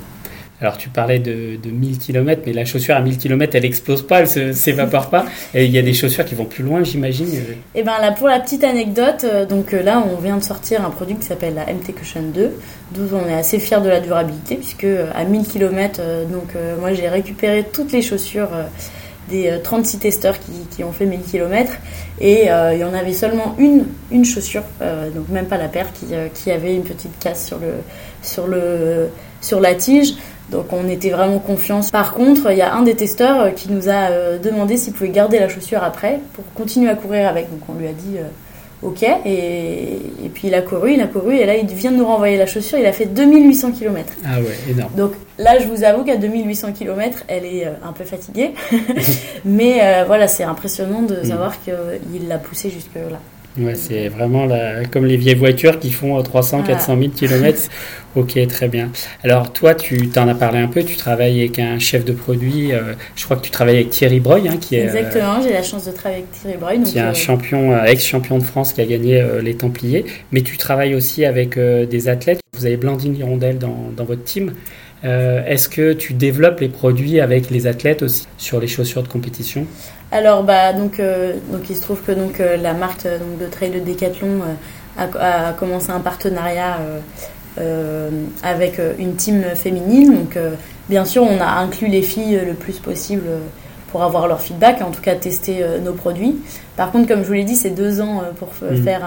Alors 0.61 0.77
tu 0.77 0.89
parlais 0.89 1.17
de, 1.17 1.57
de 1.61 1.71
1000 1.71 1.97
km, 1.97 2.43
mais 2.45 2.53
la 2.53 2.65
chaussure 2.65 2.95
à 2.95 3.01
1000 3.01 3.17
km, 3.17 3.55
elle 3.55 3.65
explose 3.65 4.05
pas, 4.05 4.21
elle 4.21 4.55
s'évapore 4.55 5.09
pas. 5.09 5.25
Et 5.55 5.65
il 5.65 5.71
y 5.71 5.79
a 5.79 5.81
des 5.81 5.93
chaussures 5.93 6.23
qui 6.23 6.35
vont 6.35 6.45
plus 6.45 6.63
loin, 6.63 6.83
j'imagine. 6.83 7.33
Et 7.33 7.57
eh 7.75 7.83
ben 7.83 7.93
là, 7.99 8.11
pour 8.11 8.27
la 8.27 8.39
petite 8.39 8.63
anecdote, 8.63 9.23
euh, 9.23 9.45
donc 9.47 9.73
euh, 9.73 9.81
là, 9.81 10.03
on 10.07 10.21
vient 10.21 10.37
de 10.37 10.43
sortir 10.43 10.85
un 10.85 10.91
produit 10.91 11.15
qui 11.15 11.25
s'appelle 11.25 11.55
la 11.55 11.65
MT 11.65 11.95
Cushion 11.95 12.21
2, 12.33 12.51
d'où 12.91 13.15
on 13.15 13.27
est 13.27 13.33
assez 13.33 13.57
fier 13.57 13.81
de 13.81 13.89
la 13.89 13.99
durabilité, 13.99 14.55
puisque 14.55 14.83
euh, 14.83 15.09
à 15.15 15.23
1000 15.23 15.47
km, 15.47 15.99
donc 16.31 16.53
moi 16.79 16.93
j'ai 16.93 17.07
récupéré 17.07 17.65
toutes 17.71 17.91
les 17.91 18.01
chaussures 18.01 18.49
des 19.29 19.59
36 19.63 19.99
testeurs 19.99 20.35
qui, 20.69 20.83
ont 20.83 20.91
fait 20.91 21.05
1000 21.05 21.21
km 21.21 21.73
et 22.19 22.45
il 22.45 22.79
y 22.79 22.83
en 22.83 22.93
avait 22.93 23.13
seulement 23.13 23.55
une, 23.57 23.85
une 24.11 24.25
chaussure, 24.25 24.63
donc 25.15 25.29
même 25.29 25.45
pas 25.45 25.57
la 25.57 25.67
paire, 25.67 25.87
qui, 26.33 26.51
avait 26.51 26.75
une 26.75 26.83
petite 26.83 27.17
casse 27.19 27.53
sur 29.41 29.59
la 29.59 29.75
tige. 29.75 30.13
Donc 30.51 30.73
on 30.73 30.87
était 30.89 31.09
vraiment 31.09 31.39
confiants. 31.39 31.79
Par 31.91 32.13
contre, 32.13 32.51
il 32.51 32.57
y 32.57 32.61
a 32.61 32.75
un 32.75 32.83
des 32.83 32.95
testeurs 32.95 33.41
euh, 33.41 33.49
qui 33.51 33.71
nous 33.71 33.87
a 33.87 34.11
euh, 34.11 34.37
demandé 34.37 34.77
s'il 34.77 34.93
pouvait 34.93 35.09
garder 35.09 35.39
la 35.39 35.47
chaussure 35.47 35.81
après 35.81 36.19
pour 36.33 36.43
continuer 36.53 36.89
à 36.89 36.95
courir 36.95 37.27
avec. 37.29 37.49
Donc 37.49 37.61
on 37.69 37.73
lui 37.73 37.87
a 37.87 37.93
dit 37.93 38.17
euh, 38.17 38.87
ok. 38.87 39.03
Et, 39.25 39.99
puis 40.33 40.49
il 40.49 40.53
a 40.53 40.61
couru, 40.61 40.93
il 40.93 41.01
a 41.01 41.07
couru 41.07 41.35
et 41.35 41.45
là 41.45 41.55
il 41.55 41.67
vient 41.67 41.91
de 41.91 41.97
nous 41.97 42.05
renvoyer 42.05 42.37
la 42.37 42.45
chaussure. 42.45 42.77
Il 42.77 42.85
a 42.85 42.91
fait 42.91 43.05
2800 43.05 43.71
km. 43.71 44.13
Ah 44.25 44.39
ouais, 44.39 44.71
énorme. 44.71 44.91
Donc 44.95 45.13
là 45.37 45.57
je 45.57 45.67
vous 45.67 45.85
avoue 45.85 46.03
qu'à 46.03 46.17
2800 46.17 46.73
km, 46.73 47.23
elle 47.29 47.45
est 47.45 47.65
un 47.65 47.93
peu 47.93 48.03
fatiguée. 48.03 48.51
Mais 49.45 50.03
voilà, 50.05 50.27
c'est 50.27 50.43
impressionnant 50.43 51.01
de 51.01 51.15
mm. 51.15 51.25
savoir 51.25 51.55
qu'il 51.63 52.27
l'a 52.27 52.37
poussé 52.37 52.69
jusque 52.69 52.95
là. 52.95 53.19
Ouais, 53.59 53.75
c'est 53.75 54.07
vraiment 54.07 54.45
la, 54.45 54.85
comme 54.85 55.05
les 55.05 55.17
vieilles 55.17 55.35
voitures 55.35 55.79
qui 55.79 55.91
font 55.91 56.21
300, 56.21 56.63
400 56.63 56.97
000 56.97 57.11
km. 57.11 57.59
ok, 58.15 58.47
très 58.47 58.67
bien. 58.67 58.91
Alors 59.23 59.51
toi, 59.51 59.75
tu 59.75 60.07
t'en 60.07 60.27
as 60.27 60.35
parlé 60.35 60.59
un 60.59 60.67
peu, 60.67 60.83
tu 60.83 60.95
travailles 60.95 61.41
avec 61.41 61.59
un 61.59 61.77
chef 61.77 62.05
de 62.05 62.13
produit, 62.13 62.71
euh, 62.71 62.93
je 63.15 63.25
crois 63.25 63.35
que 63.35 63.41
tu 63.41 63.51
travailles 63.51 63.75
avec 63.77 63.89
Thierry 63.89 64.19
Breuil, 64.19 64.47
hein, 64.47 64.57
qui 64.59 64.75
est... 64.75 64.83
Exactement, 64.83 65.41
j'ai 65.43 65.51
la 65.53 65.63
chance 65.63 65.85
de 65.85 65.91
travailler 65.91 66.23
avec 66.23 66.31
Thierry 66.31 66.57
Breuil. 66.57 66.83
qui 66.83 66.97
est 66.97 67.01
un 67.01 67.13
champion, 67.13 67.83
ex-champion 67.83 68.37
de 68.37 68.43
France 68.43 68.73
qui 68.73 68.81
a 68.81 68.85
gagné 68.85 69.23
les 69.41 69.55
Templiers. 69.55 70.05
Mais 70.31 70.41
tu 70.41 70.57
travailles 70.57 70.95
aussi 70.95 71.25
avec 71.25 71.57
des 71.57 72.09
athlètes. 72.09 72.39
Vous 72.57 72.65
avez 72.65 72.77
Blandine 72.77 73.15
Hirondelle 73.17 73.57
dans, 73.57 73.91
dans 73.95 74.05
votre 74.05 74.23
team. 74.23 74.53
Euh, 75.03 75.43
est-ce 75.45 75.67
que 75.67 75.93
tu 75.93 76.13
développes 76.13 76.59
les 76.59 76.69
produits 76.69 77.19
avec 77.19 77.49
les 77.49 77.67
athlètes 77.67 78.03
aussi 78.03 78.27
sur 78.37 78.59
les 78.59 78.67
chaussures 78.67 79.03
de 79.03 79.07
compétition? 79.07 79.65
Alors 80.11 80.43
bah 80.43 80.73
donc 80.73 80.99
euh, 80.99 81.33
donc 81.51 81.69
il 81.69 81.75
se 81.75 81.81
trouve 81.81 82.01
que 82.01 82.11
donc 82.11 82.41
euh, 82.41 82.57
la 82.57 82.73
marque 82.73 83.03
donc, 83.03 83.37
de 83.39 83.45
trail 83.47 83.71
de 83.71 83.79
Decathlon 83.79 84.41
a, 84.97 85.53
commencé 85.53 85.89
un 85.89 86.01
partenariat 86.01 86.79
avec 88.43 88.79
une 88.99 89.15
team 89.15 89.41
féminine. 89.55 90.13
Donc 90.13 90.37
bien 90.89 91.05
sûr 91.05 91.23
on 91.23 91.39
a 91.39 91.47
inclus 91.47 91.87
les 91.87 92.01
filles 92.01 92.41
le 92.45 92.53
plus 92.53 92.79
possible 92.79 93.23
pour 93.89 94.03
avoir 94.03 94.27
leur 94.27 94.41
feedback, 94.41 94.81
en 94.81 94.91
tout 94.91 95.01
cas 95.01 95.15
tester 95.15 95.65
nos 95.83 95.93
produits. 95.93 96.37
Par 96.75 96.91
contre, 96.91 97.07
comme 97.07 97.23
je 97.23 97.27
vous 97.27 97.33
l'ai 97.33 97.43
dit, 97.43 97.55
c'est 97.55 97.71
deux 97.71 98.01
ans 98.01 98.23
pour 98.37 98.49
mmh. 98.61 98.83
faire 98.83 99.01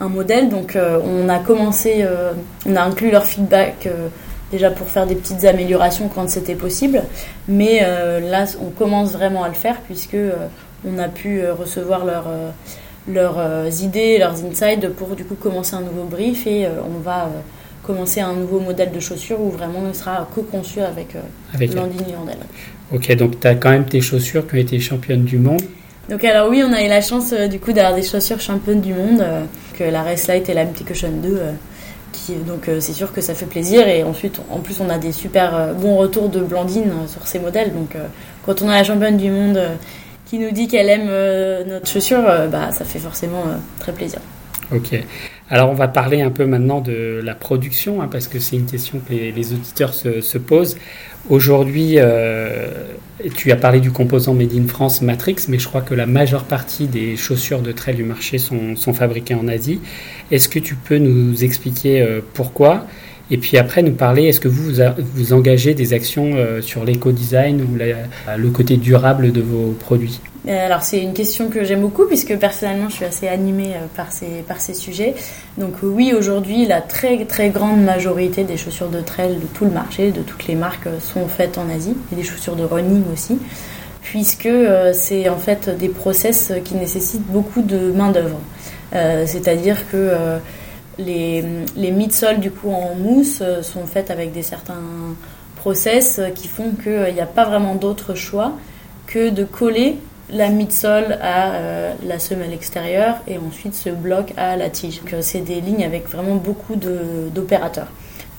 un 0.00 0.08
modèle. 0.08 0.48
Donc, 0.48 0.76
on 0.76 1.28
a 1.28 1.38
commencé, 1.38 2.04
on 2.66 2.76
a 2.76 2.82
inclus 2.82 3.10
leur 3.10 3.24
feedback 3.24 3.88
déjà 4.52 4.70
pour 4.70 4.86
faire 4.86 5.06
des 5.06 5.16
petites 5.16 5.44
améliorations 5.44 6.08
quand 6.14 6.28
c'était 6.28 6.54
possible. 6.54 7.02
Mais 7.48 7.80
euh, 7.82 8.20
là, 8.20 8.44
on 8.60 8.70
commence 8.70 9.12
vraiment 9.12 9.42
à 9.42 9.48
le 9.48 9.54
faire 9.54 9.80
puisque 9.80 10.14
euh, 10.14 10.46
on 10.86 10.98
a 10.98 11.08
pu 11.08 11.40
euh, 11.40 11.54
recevoir 11.54 12.04
leur, 12.04 12.26
leurs 13.08 13.82
idées, 13.82 14.18
leurs 14.18 14.44
insights 14.44 14.88
pour 14.90 15.16
du 15.16 15.24
coup 15.24 15.34
commencer 15.34 15.74
un 15.74 15.80
nouveau 15.80 16.04
brief 16.04 16.46
et 16.46 16.66
on 16.68 17.00
va 17.00 17.30
commencer 17.82 18.20
un 18.20 18.34
nouveau 18.34 18.60
modèle 18.60 18.92
de 18.92 19.00
chaussures 19.00 19.40
où 19.40 19.50
vraiment 19.50 19.80
on 19.90 19.92
sera 19.92 20.28
co-conçu 20.32 20.80
avec, 20.80 21.16
avec 21.52 21.74
Landini 21.74 22.14
Ok, 22.92 23.12
donc 23.16 23.40
tu 23.40 23.46
as 23.48 23.56
quand 23.56 23.70
même 23.70 23.86
tes 23.86 24.00
chaussures 24.00 24.46
qui 24.46 24.54
ont 24.54 24.58
été 24.58 24.78
championnes 24.78 25.24
du 25.24 25.38
monde. 25.38 25.62
Donc 26.08 26.22
alors 26.24 26.48
oui, 26.48 26.62
on 26.64 26.72
a 26.72 26.84
eu 26.84 26.88
la 26.88 27.00
chance 27.00 27.32
du 27.32 27.58
coup 27.58 27.72
d'avoir 27.72 27.94
des 27.94 28.02
chaussures 28.02 28.40
championnes 28.40 28.80
du 28.80 28.94
monde, 28.94 29.24
que 29.76 29.84
la 29.84 30.02
Race 30.02 30.28
Light 30.28 30.48
et 30.48 30.54
la 30.54 30.64
Multicution 30.64 31.10
2 31.10 31.40
donc 32.46 32.68
euh, 32.68 32.80
c'est 32.80 32.92
sûr 32.92 33.12
que 33.12 33.20
ça 33.20 33.34
fait 33.34 33.46
plaisir 33.46 33.88
et 33.88 34.02
ensuite 34.04 34.40
en 34.50 34.60
plus 34.60 34.80
on 34.80 34.88
a 34.88 34.98
des 34.98 35.12
super 35.12 35.54
euh, 35.54 35.72
bons 35.72 35.96
retours 35.96 36.28
de 36.28 36.40
Blandine 36.40 36.90
euh, 36.90 37.06
sur 37.06 37.26
ces 37.26 37.38
modèles 37.38 37.72
donc 37.72 37.96
quand 38.44 38.62
on 38.62 38.68
a 38.68 38.74
la 38.74 38.84
championne 38.84 39.16
du 39.16 39.30
monde 39.30 39.60
qui 40.26 40.38
nous 40.38 40.50
dit 40.50 40.68
qu'elle 40.68 40.88
aime 40.88 41.08
notre 41.68 41.86
chaussure 41.86 42.22
bah 42.50 42.70
ça 42.72 42.84
fait 42.84 42.98
forcément 42.98 43.44
très 43.78 43.92
plaisir. 43.92 44.20
Ok. 44.74 44.94
Alors 45.50 45.68
on 45.68 45.74
va 45.74 45.88
parler 45.88 46.22
un 46.22 46.30
peu 46.30 46.46
maintenant 46.46 46.80
de 46.80 47.20
la 47.22 47.34
production 47.34 48.00
hein, 48.00 48.08
parce 48.10 48.28
que 48.28 48.38
c'est 48.38 48.56
une 48.56 48.64
question 48.64 49.00
que 49.06 49.12
les, 49.12 49.52
auditeurs 49.52 49.92
se, 49.92 50.38
posent. 50.38 50.78
Aujourd'hui, 51.30 51.94
euh, 51.98 52.66
tu 53.36 53.52
as 53.52 53.56
parlé 53.56 53.78
du 53.78 53.92
composant 53.92 54.34
Made 54.34 54.52
in 54.54 54.66
France 54.66 55.02
Matrix, 55.02 55.36
mais 55.48 55.58
je 55.58 55.68
crois 55.68 55.80
que 55.80 55.94
la 55.94 56.06
majeure 56.06 56.44
partie 56.44 56.88
des 56.88 57.16
chaussures 57.16 57.62
de 57.62 57.70
trail 57.70 57.94
du 57.94 58.02
marché 58.02 58.38
sont, 58.38 58.74
fabriquées 58.92 59.34
en 59.34 59.46
Asie. 59.46 59.80
Est-ce 60.32 60.48
que 60.48 60.58
tu 60.58 60.74
peux 60.74 60.98
nous 60.98 61.44
expliquer 61.44 62.02
euh, 62.02 62.20
pourquoi 62.34 62.86
et 63.30 63.38
puis 63.38 63.56
après, 63.56 63.82
nous 63.82 63.92
parler, 63.92 64.24
est-ce 64.24 64.40
que 64.40 64.48
vous 64.48 64.72
vous 65.14 65.32
engagez 65.32 65.74
des 65.74 65.92
actions 65.92 66.32
euh, 66.34 66.60
sur 66.60 66.84
l'éco-design 66.84 67.62
ou 67.62 67.78
le 68.36 68.50
côté 68.50 68.76
durable 68.76 69.32
de 69.32 69.40
vos 69.40 69.72
produits? 69.72 70.20
Euh, 70.48 70.66
alors 70.66 70.82
c'est 70.82 71.00
une 71.00 71.14
question 71.14 71.48
que 71.48 71.62
j'aime 71.62 71.82
beaucoup 71.82 72.04
puisque 72.04 72.36
personnellement 72.36 72.88
je 72.88 72.96
suis 72.96 73.04
assez 73.04 73.28
animée 73.28 73.74
euh, 73.76 73.86
par 73.94 74.10
ces, 74.10 74.42
par 74.46 74.60
ces 74.60 74.74
sujets. 74.74 75.14
Donc 75.56 75.74
oui, 75.84 76.12
aujourd'hui 76.18 76.66
la 76.66 76.80
très 76.80 77.24
très 77.26 77.50
grande 77.50 77.82
majorité 77.82 78.42
des 78.42 78.56
chaussures 78.56 78.88
de 78.88 79.00
trail 79.00 79.36
de 79.36 79.46
tout 79.54 79.64
le 79.64 79.70
marché, 79.70 80.10
de 80.10 80.20
toutes 80.20 80.48
les 80.48 80.56
marques 80.56 80.88
sont 81.00 81.28
faites 81.28 81.58
en 81.58 81.70
Asie 81.70 81.94
et 82.12 82.16
des 82.16 82.24
chaussures 82.24 82.56
de 82.56 82.64
running 82.64 83.04
aussi 83.12 83.38
puisque 84.02 84.48
c'est 84.94 85.28
en 85.28 85.38
fait 85.38 85.70
des 85.78 85.88
process 85.88 86.52
qui 86.64 86.74
nécessitent 86.74 87.26
beaucoup 87.28 87.62
de 87.62 87.92
main 87.92 88.10
d'œuvre. 88.10 88.40
C'est-à-dire 88.92 89.88
que 89.90 90.40
les, 91.04 91.44
les 91.76 92.34
du 92.38 92.50
coup 92.50 92.70
en 92.70 92.94
mousse 92.94 93.38
euh, 93.40 93.62
sont 93.62 93.86
faites 93.86 94.10
avec 94.10 94.32
des 94.32 94.42
certains 94.42 94.74
process 95.56 96.18
euh, 96.18 96.28
qui 96.30 96.48
font 96.48 96.72
qu'il 96.82 96.92
n'y 96.92 97.20
euh, 97.20 97.22
a 97.22 97.26
pas 97.26 97.44
vraiment 97.44 97.74
d'autre 97.74 98.14
choix 98.14 98.52
que 99.06 99.30
de 99.30 99.44
coller 99.44 99.96
la 100.30 100.48
midsole 100.48 101.18
à 101.20 101.92
la 102.06 102.18
semelle 102.18 102.54
extérieure 102.54 103.16
et 103.28 103.36
ensuite 103.36 103.74
ce 103.74 103.90
bloc 103.90 104.32
à 104.38 104.56
la 104.56 104.70
tige. 104.70 105.02
c'est 105.20 105.40
des 105.40 105.60
lignes 105.60 105.84
avec 105.84 106.08
vraiment 106.08 106.36
beaucoup 106.36 106.74
d'opérateurs. 106.76 107.88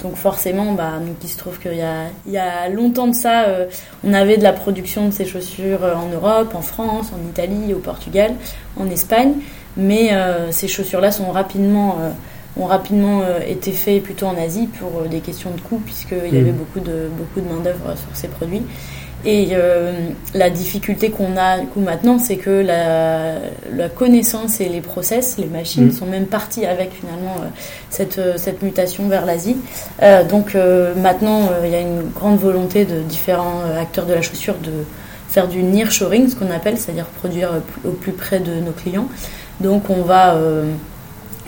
Donc 0.01 0.15
forcément, 0.15 0.71
bah, 0.71 0.93
il 1.21 1.29
se 1.29 1.37
trouve 1.37 1.59
qu'il 1.59 1.73
y 1.73 2.31
y 2.31 2.37
a 2.37 2.69
longtemps 2.69 3.05
de 3.05 3.13
ça, 3.13 3.45
on 4.03 4.11
avait 4.11 4.37
de 4.37 4.43
la 4.43 4.53
production 4.53 5.05
de 5.05 5.11
ces 5.11 5.25
chaussures 5.25 5.83
en 5.83 6.07
Europe, 6.11 6.55
en 6.55 6.61
France, 6.61 7.11
en 7.13 7.29
Italie, 7.29 7.75
au 7.75 7.79
Portugal, 7.79 8.33
en 8.75 8.89
Espagne, 8.89 9.33
mais 9.77 10.09
ces 10.49 10.67
chaussures-là 10.67 11.11
sont 11.11 11.29
rapidement 11.31 11.97
ont 12.57 12.65
rapidement 12.65 13.21
euh, 13.21 13.39
été 13.47 13.71
faits 13.71 14.03
plutôt 14.03 14.27
en 14.27 14.37
Asie 14.37 14.67
pour 14.67 15.01
euh, 15.01 15.07
des 15.07 15.19
questions 15.19 15.51
de 15.51 15.59
coût, 15.59 15.81
puisqu'il 15.83 16.33
y 16.33 16.39
avait 16.39 16.51
mm. 16.51 16.55
beaucoup 16.55 16.79
de, 16.79 17.09
beaucoup 17.17 17.41
de 17.41 17.51
main-d'œuvre 17.51 17.97
sur 17.97 18.15
ces 18.15 18.27
produits. 18.27 18.61
Et 19.25 19.51
euh, 19.53 20.09
la 20.33 20.49
difficulté 20.49 21.09
qu'on 21.09 21.37
a 21.37 21.59
coup, 21.59 21.79
maintenant, 21.79 22.19
c'est 22.19 22.35
que 22.35 22.49
la, 22.49 23.35
la, 23.73 23.87
connaissance 23.87 24.59
et 24.59 24.67
les 24.67 24.81
process, 24.81 25.37
les 25.37 25.45
machines, 25.45 25.87
mm. 25.87 25.91
sont 25.91 26.05
même 26.05 26.25
partis 26.25 26.65
avec 26.65 26.91
finalement 26.91 27.35
cette, 27.89 28.19
cette 28.37 28.61
mutation 28.61 29.07
vers 29.07 29.25
l'Asie. 29.25 29.55
donc 30.29 30.57
maintenant, 30.97 31.49
il 31.63 31.71
y 31.71 31.75
a 31.75 31.79
une 31.79 32.09
grande 32.09 32.37
volonté 32.37 32.83
de 32.83 32.99
différents 32.99 33.61
acteurs 33.79 34.05
de 34.05 34.13
la 34.13 34.21
chaussure 34.21 34.55
de 34.55 34.71
faire 35.29 35.47
du 35.47 35.63
nearshoring, 35.63 36.27
ce 36.27 36.35
qu'on 36.35 36.51
appelle, 36.51 36.77
c'est-à-dire 36.77 37.05
produire 37.05 37.61
au 37.85 37.91
plus 37.91 38.11
près 38.11 38.41
de 38.41 38.55
nos 38.55 38.73
clients. 38.73 39.07
Donc 39.61 39.89
on 39.89 40.01
va 40.01 40.35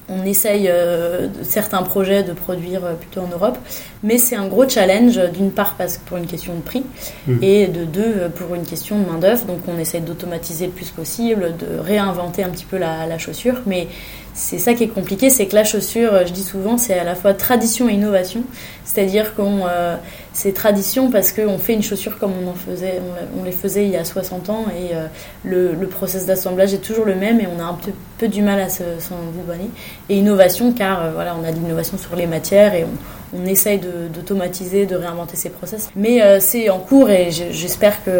on 0.07 0.23
essaye 0.25 0.67
euh, 0.69 1.27
certains 1.43 1.81
projets 1.81 2.23
de 2.23 2.33
produire 2.33 2.85
euh, 2.85 2.93
plutôt 2.93 3.21
en 3.21 3.27
Europe, 3.27 3.57
mais 4.03 4.17
c'est 4.17 4.35
un 4.35 4.47
gros 4.47 4.67
challenge 4.67 5.19
d'une 5.33 5.51
part 5.51 5.75
parce 5.77 5.97
que 5.97 6.07
pour 6.07 6.17
une 6.17 6.27
question 6.27 6.53
de 6.55 6.61
prix 6.61 6.83
mmh. 7.27 7.37
et 7.41 7.67
de 7.67 7.85
deux 7.85 8.13
euh, 8.17 8.29
pour 8.29 8.53
une 8.55 8.65
question 8.65 8.99
de 8.99 9.05
main 9.05 9.17
d'œuvre. 9.17 9.45
Donc 9.45 9.59
on 9.67 9.77
essaye 9.79 10.01
d'automatiser 10.01 10.67
le 10.67 10.71
plus 10.71 10.89
possible, 10.89 11.55
de 11.57 11.79
réinventer 11.79 12.43
un 12.43 12.49
petit 12.49 12.65
peu 12.65 12.77
la, 12.77 13.07
la 13.07 13.17
chaussure, 13.17 13.61
mais 13.65 13.87
c'est 14.35 14.59
ça 14.59 14.73
qui 14.73 14.83
est 14.83 14.89
compliqué, 14.89 15.29
c'est 15.29 15.47
que 15.47 15.55
la 15.55 15.63
chaussure, 15.63 16.11
je 16.27 16.33
dis 16.33 16.43
souvent, 16.43 16.77
c'est 16.77 16.99
à 16.99 17.05
la 17.05 17.15
fois 17.15 17.33
tradition 17.33 17.87
et 17.87 17.93
innovation. 17.93 18.43
C'est-à-dire 18.83 19.33
qu'on 19.33 19.61
euh, 19.67 19.95
c'est 20.35 20.51
tradition 20.51 21.09
parce 21.09 21.31
qu'on 21.31 21.57
fait 21.57 21.73
une 21.73 21.81
chaussure 21.81 22.17
comme 22.19 22.33
on 22.43 22.49
en 22.49 22.53
faisait, 22.53 23.01
on, 23.39 23.43
les 23.45 23.53
faisait 23.53 23.85
il 23.85 23.91
y 23.91 23.95
a 23.95 24.03
60 24.03 24.49
ans 24.49 24.65
et 24.69 24.93
euh, 24.93 25.07
le, 25.45 25.73
le 25.73 25.87
process 25.87 26.25
d'assemblage 26.25 26.73
est 26.73 26.79
toujours 26.79 27.05
le 27.05 27.15
même 27.15 27.39
et 27.39 27.47
on 27.47 27.57
a 27.61 27.63
un 27.63 27.75
peu, 27.75 27.91
peu 28.17 28.27
du 28.27 28.41
mal 28.41 28.59
à 28.59 28.67
s'en 28.67 29.15
dédouaner. 29.33 29.69
Et 30.09 30.17
innovation 30.17 30.73
car 30.73 31.01
euh, 31.01 31.11
voilà, 31.13 31.37
on 31.41 31.45
a 31.45 31.53
de 31.53 31.57
l'innovation 31.57 31.97
sur 31.97 32.17
les 32.17 32.27
matières 32.27 32.75
et 32.75 32.85
on, 33.33 33.45
essaye 33.45 33.79
d'automatiser, 33.79 34.85
de, 34.85 34.95
réinventer 34.95 35.35
ces 35.35 35.49
process. 35.49 35.89
Mais 35.95 36.21
c'est 36.39 36.69
en 36.69 36.79
cours 36.79 37.09
et 37.09 37.31
j'espère 37.31 38.01
que 38.05 38.11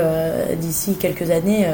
d'ici 0.56 0.96
quelques 0.96 1.32
années 1.32 1.66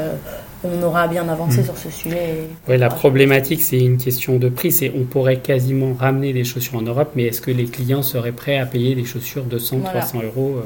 on 0.64 0.82
aura 0.82 1.08
bien 1.08 1.28
avancé 1.28 1.60
hmm. 1.60 1.64
sur 1.64 1.78
ce 1.78 1.90
sujet. 1.90 2.34
Oui, 2.68 2.78
la 2.78 2.88
problématique, 2.88 3.62
c'est 3.62 3.78
une 3.78 3.98
question 3.98 4.36
de 4.36 4.48
prix. 4.48 4.72
C'est 4.72 4.92
on 4.96 5.04
pourrait 5.04 5.38
quasiment 5.38 5.94
ramener 5.94 6.32
des 6.32 6.44
chaussures 6.44 6.76
en 6.76 6.82
Europe, 6.82 7.12
mais 7.16 7.24
est-ce 7.24 7.40
que 7.40 7.50
les 7.50 7.64
clients 7.64 8.02
seraient 8.02 8.32
prêts 8.32 8.58
à 8.58 8.66
payer 8.66 8.94
des 8.94 9.04
chaussures 9.04 9.44
de 9.44 9.58
100, 9.58 9.80
300 9.80 10.22
euros 10.22 10.56
euh, 10.58 10.62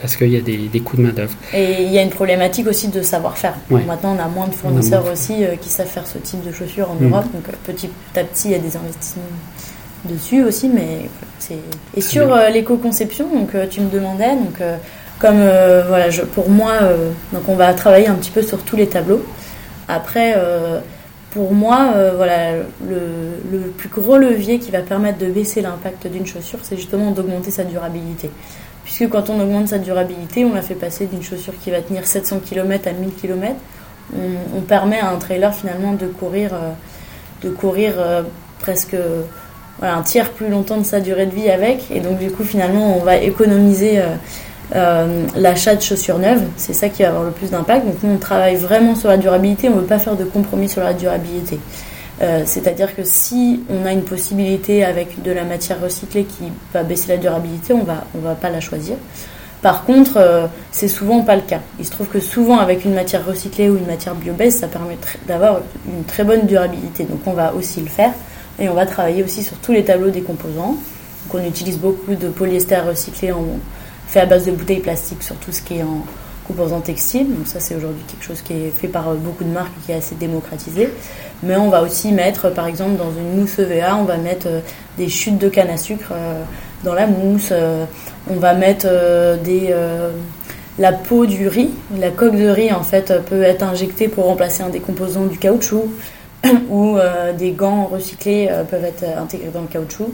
parce 0.00 0.16
qu'il 0.16 0.30
y 0.30 0.36
a 0.36 0.40
des, 0.40 0.80
coûts 0.80 0.96
de 0.96 1.02
main 1.02 1.12
d'œuvre. 1.12 1.34
Et 1.52 1.82
il 1.82 1.92
y 1.92 1.98
a 1.98 2.02
une 2.02 2.10
problématique 2.10 2.66
aussi 2.66 2.88
de 2.88 3.02
savoir-faire. 3.02 3.54
Maintenant, 3.68 4.16
on 4.16 4.18
a 4.18 4.28
moins 4.28 4.48
de 4.48 4.54
fournisseurs 4.54 5.04
aussi 5.10 5.44
euh, 5.44 5.56
qui 5.56 5.68
savent 5.68 5.86
faire 5.86 6.06
ce 6.06 6.16
type 6.18 6.42
de 6.46 6.52
chaussures 6.52 6.90
en 6.90 6.94
hmm. 6.94 7.10
Europe. 7.10 7.26
Donc, 7.32 7.48
euh, 7.48 7.52
petit 7.64 7.90
à 8.16 8.24
petit, 8.24 8.48
il 8.48 8.52
y 8.52 8.54
a 8.54 8.58
des 8.58 8.76
investissements 8.76 9.22
dessus 10.06 10.42
aussi, 10.42 10.70
mais 10.70 11.02
c'est. 11.38 11.58
Et 11.94 12.00
sur 12.00 12.34
l'éco-conception, 12.50 13.28
donc 13.34 13.50
tu 13.68 13.82
me 13.82 13.90
demandais, 13.90 14.34
donc 14.34 14.58
comme 15.20 15.40
euh, 15.40 15.84
voilà, 15.86 16.06
pour 16.34 16.48
moi, 16.48 16.78
euh, 16.82 17.10
donc 17.32 17.42
on 17.48 17.54
va 17.54 17.72
travailler 17.74 18.08
un 18.08 18.14
petit 18.14 18.30
peu 18.30 18.42
sur 18.42 18.62
tous 18.64 18.74
les 18.74 18.88
tableaux. 18.88 19.22
Après, 19.86 20.34
euh, 20.36 20.80
pour 21.30 21.52
moi, 21.52 21.92
voilà, 22.16 22.54
le, 22.88 23.60
plus 23.76 23.88
gros 23.88 24.16
levier 24.16 24.58
qui 24.58 24.72
va 24.72 24.80
permettre 24.80 25.18
de 25.18 25.26
baisser 25.26 25.60
l'impact 25.60 26.08
d'une 26.08 26.26
chaussure, 26.26 26.58
c'est 26.62 26.76
justement 26.76 27.12
d'augmenter 27.12 27.52
sa 27.52 27.62
durabilité. 27.62 28.30
Puisque 28.82 29.08
quand 29.08 29.30
on 29.30 29.38
augmente 29.38 29.68
sa 29.68 29.78
durabilité, 29.78 30.44
on 30.44 30.54
la 30.54 30.62
fait 30.62 30.74
passer 30.74 31.06
d'une 31.06 31.22
chaussure 31.22 31.54
qui 31.62 31.70
va 31.70 31.82
tenir 31.82 32.04
700 32.04 32.40
km 32.40 32.88
à 32.88 32.92
1000 32.92 33.14
km. 33.14 33.54
On, 34.56 34.60
permet 34.62 34.98
à 34.98 35.10
un 35.10 35.18
trailer 35.18 35.54
finalement 35.54 35.92
de 35.92 36.06
courir, 36.06 36.50
de 37.42 37.50
courir 37.50 37.92
presque 38.58 38.96
un 39.80 40.02
tiers 40.02 40.30
plus 40.30 40.48
longtemps 40.48 40.78
de 40.78 40.84
sa 40.84 40.98
durée 40.98 41.26
de 41.26 41.34
vie 41.34 41.48
avec. 41.48 41.92
Et 41.92 42.00
donc 42.00 42.18
du 42.18 42.32
coup, 42.32 42.42
finalement, 42.42 42.96
on 42.96 43.04
va 43.04 43.18
économiser 43.18 44.00
l'achat 44.72 45.74
de 45.74 45.82
chaussures 45.82 46.18
neuves, 46.18 46.42
c'est 46.56 46.72
ça 46.72 46.88
qui 46.88 47.02
va 47.02 47.08
avoir 47.08 47.24
le 47.24 47.30
plus 47.30 47.50
d'impact. 47.50 47.86
Donc 47.86 48.02
nous, 48.02 48.14
on 48.14 48.18
travaille 48.18 48.56
vraiment 48.56 48.94
sur 48.94 49.08
la 49.08 49.16
durabilité, 49.16 49.68
on 49.68 49.76
ne 49.76 49.80
veut 49.80 49.86
pas 49.86 49.98
faire 49.98 50.16
de 50.16 50.24
compromis 50.24 50.68
sur 50.68 50.82
la 50.82 50.92
durabilité. 50.92 51.58
C'est-à-dire 52.44 52.94
que 52.94 53.02
si 53.02 53.62
on 53.70 53.86
a 53.86 53.92
une 53.92 54.02
possibilité 54.02 54.84
avec 54.84 55.22
de 55.22 55.32
la 55.32 55.44
matière 55.44 55.80
recyclée 55.80 56.24
qui 56.24 56.52
va 56.74 56.82
baisser 56.82 57.08
la 57.08 57.16
durabilité, 57.16 57.72
on 57.72 57.82
va, 57.82 58.04
va 58.14 58.34
pas 58.34 58.50
la 58.50 58.60
choisir. 58.60 58.96
Par 59.62 59.84
contre, 59.84 60.16
euh, 60.16 60.46
c'est 60.72 60.88
souvent 60.88 61.20
pas 61.20 61.36
le 61.36 61.42
cas. 61.42 61.60
Il 61.78 61.84
se 61.84 61.90
trouve 61.90 62.08
que 62.08 62.20
souvent, 62.20 62.58
avec 62.58 62.84
une 62.84 62.94
matière 62.94 63.26
recyclée 63.26 63.68
ou 63.68 63.76
une 63.76 63.86
matière 63.86 64.14
bio-based, 64.14 64.60
ça 64.60 64.68
permet 64.68 64.96
d'avoir 65.26 65.60
une 65.86 66.04
très 66.04 66.24
bonne 66.24 66.46
durabilité. 66.46 67.04
Donc, 67.04 67.20
on 67.26 67.32
va 67.32 67.52
aussi 67.54 67.80
le 67.80 67.88
faire. 67.88 68.12
Et 68.58 68.68
on 68.68 68.74
va 68.74 68.86
travailler 68.86 69.22
aussi 69.22 69.42
sur 69.42 69.56
tous 69.58 69.72
les 69.72 69.84
tableaux 69.84 70.10
des 70.10 70.22
composants. 70.22 70.76
Donc, 71.26 71.34
on 71.34 71.44
utilise 71.46 71.78
beaucoup 71.78 72.14
de 72.14 72.28
polyester 72.28 72.78
recyclé 72.78 73.32
en, 73.32 73.44
fait 74.10 74.20
à 74.20 74.26
base 74.26 74.46
de 74.46 74.52
bouteilles 74.52 74.80
plastiques 74.80 75.22
sur 75.22 75.36
tout 75.36 75.52
ce 75.52 75.62
qui 75.62 75.78
est 75.78 75.82
en 75.82 76.04
composants 76.46 76.80
textiles. 76.80 77.28
Donc, 77.28 77.46
ça, 77.46 77.60
c'est 77.60 77.76
aujourd'hui 77.76 78.02
quelque 78.08 78.24
chose 78.24 78.42
qui 78.42 78.54
est 78.54 78.70
fait 78.70 78.88
par 78.88 79.14
beaucoup 79.14 79.44
de 79.44 79.50
marques 79.50 79.72
et 79.82 79.86
qui 79.86 79.92
est 79.92 79.96
assez 79.96 80.16
démocratisé. 80.16 80.90
Mais 81.42 81.56
on 81.56 81.70
va 81.70 81.82
aussi 81.82 82.12
mettre, 82.12 82.50
par 82.50 82.66
exemple, 82.66 82.96
dans 82.96 83.12
une 83.12 83.40
mousse 83.40 83.58
EVA, 83.58 83.96
on 83.96 84.04
va 84.04 84.16
mettre 84.16 84.48
euh, 84.48 84.60
des 84.98 85.08
chutes 85.08 85.38
de 85.38 85.48
canne 85.48 85.70
à 85.70 85.76
sucre 85.76 86.10
euh, 86.12 86.42
dans 86.84 86.94
la 86.94 87.06
mousse. 87.06 87.52
On 88.28 88.36
va 88.36 88.54
mettre 88.54 88.86
euh, 88.88 89.36
des, 89.36 89.68
euh, 89.70 90.10
la 90.78 90.92
peau 90.92 91.26
du 91.26 91.48
riz. 91.48 91.70
La 91.98 92.10
coque 92.10 92.36
de 92.36 92.48
riz, 92.48 92.72
en 92.72 92.82
fait, 92.82 93.12
peut 93.26 93.42
être 93.42 93.62
injectée 93.62 94.08
pour 94.08 94.24
remplacer 94.26 94.62
un 94.62 94.68
des 94.68 94.80
composants 94.80 95.26
du 95.26 95.38
caoutchouc. 95.38 95.90
ou 96.70 96.96
euh, 96.96 97.34
des 97.34 97.50
gants 97.50 97.84
recyclés 97.84 98.48
peuvent 98.70 98.84
être 98.84 99.04
intégrés 99.18 99.50
dans 99.52 99.60
le 99.60 99.66
caoutchouc. 99.66 100.10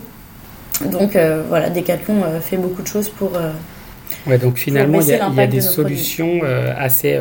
Donc 0.91 1.17
voilà, 1.49 1.71
Decathlon 1.71 2.17
fait 2.41 2.57
beaucoup 2.57 2.83
de 2.83 2.87
choses 2.87 3.09
pour. 3.09 3.31
Ouais, 4.27 4.39
donc 4.39 4.57
finalement, 4.57 5.01
il 5.01 5.09
y 5.09 5.41
a, 5.41 5.47
des 5.47 5.61
solutions 5.61 6.41
assez, 6.77 7.19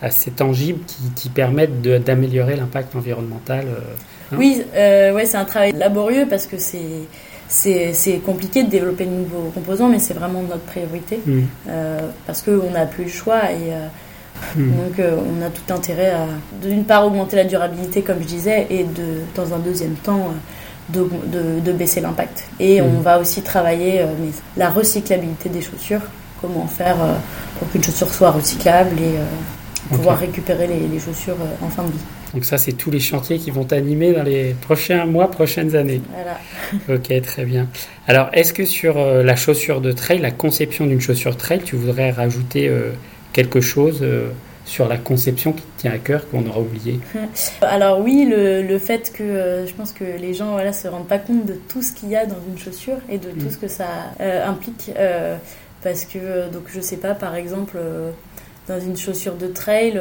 assez 0.00 0.30
tangibles 0.30 0.80
qui, 1.14 1.28
permettent 1.28 1.82
d'améliorer 1.82 2.56
l'impact 2.56 2.94
environnemental. 2.96 3.66
Hein. 4.32 4.36
oui, 4.38 4.62
ouais, 4.74 5.24
c'est 5.26 5.36
un 5.36 5.44
travail 5.44 5.72
laborieux 5.72 6.26
parce 6.28 6.46
que 6.46 6.58
c'est 6.58 7.08
c'est 7.48 8.20
compliqué 8.24 8.64
de 8.64 8.70
développer 8.70 9.04
de 9.04 9.10
nouveaux 9.10 9.50
composants, 9.54 9.88
mais 9.88 9.98
c'est 9.98 10.14
vraiment 10.14 10.42
notre 10.42 10.62
priorité 10.62 11.20
mm. 11.24 11.40
euh, 11.68 12.00
parce 12.26 12.42
qu'on 12.42 12.70
n'a 12.70 12.86
plus 12.86 13.04
le 13.04 13.10
choix 13.10 13.50
et 13.52 13.72
euh, 13.72 13.86
mm. 14.56 14.70
donc 14.70 14.98
euh, 14.98 15.16
on 15.16 15.42
a 15.42 15.50
tout 15.50 15.72
intérêt 15.72 16.10
à 16.10 16.26
d'une 16.62 16.84
part 16.84 17.06
augmenter 17.06 17.36
la 17.36 17.44
durabilité 17.44 18.02
comme 18.02 18.20
je 18.20 18.26
disais 18.26 18.66
et 18.70 18.84
de 18.84 19.20
dans 19.34 19.54
un 19.54 19.58
deuxième 19.58 19.94
temps 19.94 20.34
de, 20.90 21.06
de, 21.60 21.72
baisser 21.72 22.00
l'impact. 22.00 22.46
Et 22.60 22.82
on 22.82 23.00
va 23.00 23.18
aussi 23.18 23.42
travailler 23.42 24.04
la 24.56 24.70
recyclabilité 24.70 25.48
des 25.48 25.62
chaussures, 25.62 26.02
comment 26.40 26.66
faire 26.66 26.96
pour 27.58 27.70
qu'une 27.70 27.82
chaussure 27.82 28.12
soit 28.12 28.30
recyclable 28.30 28.96
et 28.98 29.94
pouvoir 29.94 30.18
récupérer 30.18 30.66
les, 30.66 30.86
les 30.86 30.98
chaussures 31.00 31.36
en 31.62 31.68
fin 31.68 31.84
de 31.84 31.92
vie. 31.92 32.04
Donc 32.34 32.44
ça, 32.44 32.58
c'est 32.58 32.72
tous 32.72 32.90
les 32.90 32.98
chantiers 32.98 33.38
qui 33.38 33.52
vont 33.52 33.62
t'animer 33.62 34.12
dans 34.12 34.24
les 34.24 34.54
prochains 34.60 35.06
mois, 35.06 35.30
prochaines 35.30 35.76
années. 35.76 36.02
Voilà. 36.12 36.40
ok, 36.98 37.22
très 37.22 37.44
bien. 37.44 37.68
Alors, 38.08 38.28
est-ce 38.32 38.52
que 38.52 38.64
sur 38.64 38.98
euh, 38.98 39.22
la 39.22 39.36
chaussure 39.36 39.80
de 39.80 39.92
trail, 39.92 40.18
la 40.18 40.32
conception 40.32 40.86
d'une 40.86 41.00
chaussure 41.00 41.36
trail, 41.36 41.60
tu 41.64 41.76
voudrais 41.76 42.10
rajouter 42.10 42.68
euh, 42.68 42.90
quelque 43.32 43.60
chose 43.60 44.00
euh, 44.02 44.30
sur 44.64 44.88
la 44.88 44.96
conception 44.96 45.52
qui 45.52 45.62
tient 45.76 45.92
à 45.92 45.98
cœur, 45.98 46.28
qu'on 46.28 46.46
aura 46.46 46.60
oublié 46.60 47.00
Alors 47.60 48.00
oui, 48.00 48.26
le, 48.28 48.78
fait 48.78 49.12
que 49.12 49.64
je 49.66 49.72
pense 49.74 49.92
que 49.92 50.04
les 50.04 50.34
gens 50.34 50.52
voilà, 50.52 50.72
se 50.72 50.88
rendent 50.88 51.08
pas 51.08 51.18
compte 51.18 51.44
de 51.44 51.54
tout 51.54 51.82
ce 51.82 51.92
qu'il 51.92 52.08
y 52.08 52.16
a 52.16 52.26
dans 52.26 52.40
une 52.48 52.58
chaussure 52.58 52.98
et 53.08 53.18
de 53.18 53.30
tout 53.30 53.46
mm. 53.46 53.50
ce 53.50 53.58
que 53.58 53.68
ça 53.68 53.86
implique. 54.46 54.90
parce 55.82 56.04
que, 56.04 56.50
donc 56.50 56.64
je 56.68 56.80
sais 56.80 56.96
pas, 56.96 57.14
par 57.14 57.34
exemple, 57.34 57.78
dans 58.68 58.80
une 58.80 58.96
chaussure 58.96 59.34
de 59.34 59.48
trail 59.48 60.00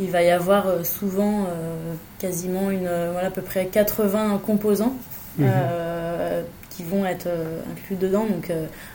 il 0.00 0.10
va 0.10 0.22
y 0.22 0.30
avoir 0.30 0.66
euh, 0.66 0.84
souvent 0.84 1.44
euh, 1.44 1.94
quasiment 2.18 2.70
une, 2.70 2.86
euh, 2.86 3.10
voilà, 3.12 3.28
à 3.28 3.30
peu 3.30 3.42
près 3.42 3.66
80 3.66 4.40
composants 4.44 4.94
mhm. 5.38 5.48
Qui 6.78 6.84
vont 6.84 7.04
être 7.04 7.28
inclus 7.72 7.96
dedans, 7.96 8.24
donc 8.24 8.52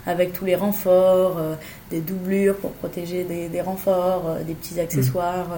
avec 0.07 0.31
tous 0.31 0.45
les 0.45 0.55
renforts, 0.55 1.37
des 1.91 1.99
doublures 1.99 2.55
pour 2.55 2.71
protéger 2.71 3.25
des, 3.25 3.61
renforts, 3.61 4.37
des 4.47 4.53
petits 4.53 4.79
accessoires. 4.79 5.49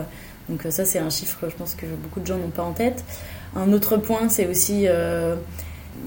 Donc 0.49 0.65
ça, 0.69 0.85
c'est 0.85 0.97
un 0.97 1.11
chiffre 1.11 1.39
que 1.39 1.49
je 1.51 1.55
pense 1.55 1.75
que 1.75 1.85
beaucoup 1.85 2.19
de 2.19 2.25
gens 2.25 2.37
n'ont 2.37 2.49
pas 2.49 2.63
en 2.63 2.71
tête. 2.71 3.05
Un 3.55 3.71
autre 3.73 3.97
point, 3.97 4.27
c'est 4.29 4.47
aussi 4.47 4.87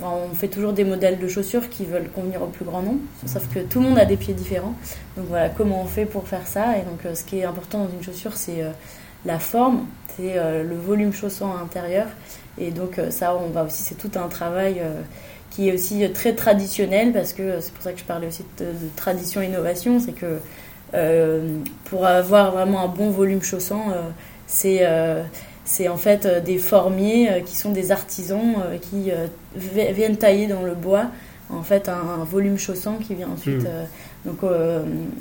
on 0.03 0.35
fait 0.35 0.49
toujours 0.49 0.73
des 0.73 0.85
modèles 0.85 1.21
de 1.21 1.29
chaussures 1.29 1.69
qui 1.71 1.85
veulent 1.85 2.11
convenir 2.11 2.43
au 2.43 2.47
plus 2.47 2.65
grand 2.65 2.83
nombre, 2.83 3.01
sauf 3.27 3.47
que 3.55 3.61
tout 3.61 3.81
le 3.81 3.89
monde 3.89 3.99
a 3.99 4.05
des 4.05 4.17
pieds 4.17 4.35
différents. 4.35 4.75
Donc 5.17 5.27
voilà, 5.29 5.49
comment 5.51 5.81
on 5.83 5.87
fait 5.87 6.05
pour 6.05 6.27
faire 6.27 6.49
ça 6.49 6.77
Et 6.79 6.83
donc 6.83 7.15
ce 7.15 7.23
qui 7.23 7.39
est 7.39 7.45
important 7.45 7.85
dans 7.85 7.91
une 7.91 8.03
chaussure, 8.03 8.33
c'est 8.35 8.65
la 9.25 9.39
forme, 9.39 9.87
c'est 10.17 10.39
euh, 10.39 10.63
le 10.63 10.77
volume 10.77 11.13
chaussant 11.13 11.57
intérieur. 11.57 12.07
Et 12.59 12.71
donc 12.71 12.99
euh, 12.99 13.11
ça, 13.11 13.37
on 13.37 13.51
va 13.51 13.65
aussi, 13.65 13.83
c'est 13.83 13.95
tout 13.95 14.11
un 14.17 14.29
travail 14.29 14.81
euh, 14.81 15.01
qui 15.59 15.71
est 15.71 15.73
aussi 15.73 16.09
très 16.13 16.35
traditionnel 16.35 17.13
parce 17.13 17.33
que 17.33 17.61
c'est 17.61 17.73
pour 17.73 17.83
ça 17.83 17.93
que 17.93 17.99
je 17.99 18.05
parlais 18.05 18.29
aussi 18.29 18.45
de, 18.59 18.67
tradition 18.95 19.43
innovation, 19.43 19.99
c'est 19.99 20.13
que 20.13 20.39
pour 21.85 22.07
avoir 22.07 22.53
vraiment 22.53 22.85
un 22.85 22.87
bon 22.87 23.11
volume 23.11 23.43
chaussant, 23.43 23.87
c'est 24.47 24.87
c'est 25.65 25.89
en 25.89 25.97
fait 25.97 26.45
des 26.45 26.59
formiers 26.59 27.43
qui 27.45 27.57
sont 27.57 27.73
des 27.73 27.91
artisans 27.91 28.55
qui 28.81 29.11
viennent 29.57 30.17
tailler 30.17 30.47
dans 30.47 30.63
le 30.63 30.75
bois 30.75 31.07
en 31.51 31.65
fait 31.65 31.89
un, 31.89 32.23
volume 32.25 32.57
chaussant 32.57 32.95
qui 32.95 33.17
vient 33.17 33.31
ensuite. 33.35 33.65
Hmm. 33.65 34.29
donc 34.29 34.39